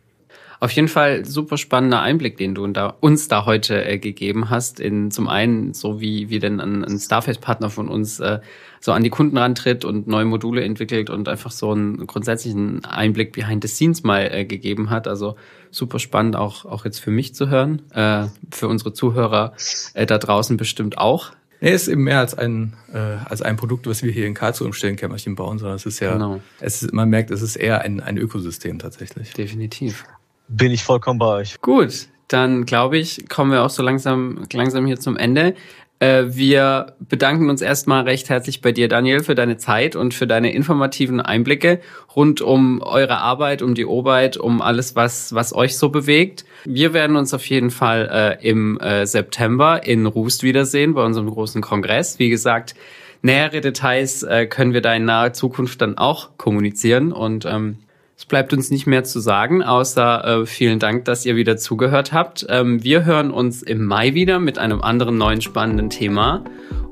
Auf 0.61 0.71
jeden 0.73 0.88
Fall 0.88 1.25
super 1.25 1.57
spannender 1.59 2.01
Einblick, 2.01 2.37
den 2.37 2.55
du 2.55 2.66
da, 2.69 2.97
uns 3.01 3.29
da 3.29 3.47
heute 3.47 3.85
äh, 3.85 3.99
gegeben 3.99 4.51
hast. 4.51 4.81
In 4.81 5.11
zum 5.11 5.29
einen, 5.29 5.75
so 5.75 6.01
wie, 6.01 6.31
wie 6.31 6.38
denn 6.38 6.61
ein, 6.61 6.85
ein 6.85 6.99
Starface-Partner 6.99 7.71
von 7.71 7.88
uns 7.88 8.21
äh, 8.21 8.40
so 8.81 8.92
an 8.92 9.03
die 9.03 9.11
Kunden 9.11 9.37
rantritt 9.37 9.85
und 9.85 10.07
neue 10.07 10.25
Module 10.25 10.62
entwickelt 10.62 11.11
und 11.11 11.29
einfach 11.29 11.51
so 11.51 11.73
einen 11.73 12.07
grundsätzlichen 12.07 12.85
Einblick 12.85 13.33
behind 13.33 13.62
the 13.62 13.69
scenes 13.69 14.03
mal 14.03 14.31
äh, 14.33 14.45
gegeben 14.45 14.90
hat. 14.90 15.09
Also 15.09 15.37
super 15.71 15.99
spannend, 15.99 16.37
auch, 16.37 16.64
auch 16.64 16.85
jetzt 16.85 17.01
für 17.01 17.11
mich 17.11 17.35
zu 17.35 17.49
hören. 17.49 17.83
Äh, 17.92 18.27
für 18.51 18.69
unsere 18.69 18.92
Zuhörer 18.92 19.55
äh, 19.95 20.07
da 20.07 20.19
draußen 20.19 20.57
bestimmt 20.57 20.99
auch. 20.99 21.33
Nee, 21.61 21.73
ist 21.73 21.88
eben 21.88 22.05
mehr 22.05 22.19
als 22.19 22.37
ein, 22.37 22.75
äh, 22.92 22.99
als 22.99 23.40
ein 23.40 23.57
Produkt, 23.57 23.87
was 23.87 24.03
wir 24.03 24.12
hier 24.12 24.27
in 24.27 24.35
Karlsruhe 24.35 24.66
im 24.66 24.75
Stellenkämmerchen 24.75 25.37
bauen, 25.37 25.59
sondern 25.59 25.77
es 25.77 25.87
ist 25.87 26.01
ja, 26.01 26.12
genau. 26.12 26.40
es 26.61 26.83
ist, 26.83 26.92
man 26.92 27.09
merkt, 27.09 27.31
es 27.31 27.40
ist 27.40 27.57
eher 27.57 27.81
ein, 27.81 28.01
ein 28.01 28.19
Ökosystem 28.19 28.79
tatsächlich. 28.79 29.33
Definitiv. 29.33 30.05
Bin 30.49 30.73
ich 30.73 30.85
vollkommen 30.85 31.19
bei 31.19 31.27
euch. 31.27 31.61
Gut, 31.61 32.09
dann 32.29 32.67
glaube 32.67 32.99
ich, 32.99 33.29
kommen 33.29 33.51
wir 33.53 33.63
auch 33.63 33.71
so 33.71 33.83
langsam, 33.83 34.45
langsam 34.53 34.87
hier 34.87 34.99
zum 34.99 35.17
Ende. 35.17 35.55
Äh, 35.99 36.25
wir 36.29 36.95
bedanken 37.01 37.49
uns 37.49 37.63
erstmal 37.63 38.03
recht 38.05 38.29
herzlich 38.29 38.61
bei 38.61 38.71
dir, 38.71 38.89
Daniel, 38.89 39.23
für 39.23 39.35
deine 39.35 39.57
Zeit 39.57 39.97
und 39.97 40.13
für 40.13 40.27
deine 40.27 40.53
informativen 40.53 41.21
Einblicke 41.21 41.81
rund 42.15 42.43
um 42.43 42.83
eure 42.83 43.19
Arbeit, 43.19 43.63
um 43.63 43.75
die 43.75 43.87
Arbeit, 43.87 44.37
um 44.37 44.61
alles, 44.61 44.95
was, 44.95 45.35
was 45.35 45.55
euch 45.55 45.79
so 45.79 45.89
bewegt. 45.89 46.45
Wir 46.65 46.93
werden 46.93 47.17
uns 47.17 47.33
auf 47.33 47.47
jeden 47.47 47.71
Fall 47.71 48.39
äh, 48.41 48.47
im 48.47 48.79
äh, 48.79 49.07
September 49.07 49.87
in 49.87 50.05
Rust 50.05 50.43
wiedersehen 50.43 50.93
bei 50.93 51.03
unserem 51.03 51.31
großen 51.31 51.63
Kongress. 51.63 52.19
Wie 52.19 52.29
gesagt, 52.29 52.75
nähere 53.23 53.63
Details 53.63 54.23
äh, 54.23 54.47
können 54.47 54.75
wir 54.75 54.83
da 54.83 54.95
in 54.95 55.07
naher 55.07 55.33
Zukunft 55.33 55.81
dann 55.81 55.97
auch 55.97 56.37
kommunizieren 56.37 57.13
und 57.13 57.47
ähm, 57.47 57.79
es 58.17 58.25
bleibt 58.25 58.53
uns 58.53 58.71
nicht 58.71 58.87
mehr 58.87 59.05
zu 59.05 59.21
sagen, 59.21 59.63
außer 59.63 60.25
äh, 60.25 60.47
vielen 60.47 60.79
Dank, 60.79 61.05
dass 61.05 61.27
ihr 61.27 61.37
wieder 61.37 61.57
zugehört 61.57 62.13
habt. 62.13 62.47
Ähm, 62.49 62.83
wir 62.83 63.05
hören 63.05 63.31
uns 63.31 63.63
im 63.63 63.85
Mai 63.85 64.15
wieder 64.15 64.39
mit 64.41 64.59
einem 64.59 64.81
anderen 64.81 65.19
neuen 65.19 65.43
spannenden 65.43 65.91
Thema. 65.91 66.43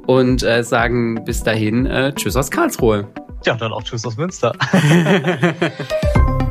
und 0.06 0.42
äh, 0.42 0.62
sagen 0.62 1.24
bis 1.24 1.42
dahin 1.42 1.86
äh, 1.86 2.12
Tschüss 2.14 2.36
aus 2.36 2.50
Karlsruhe. 2.50 3.08
Ja, 3.46 3.54
dann 3.54 3.72
auch 3.72 3.82
Tschüss 3.82 4.04
aus 4.04 4.16
Münster. 4.16 4.52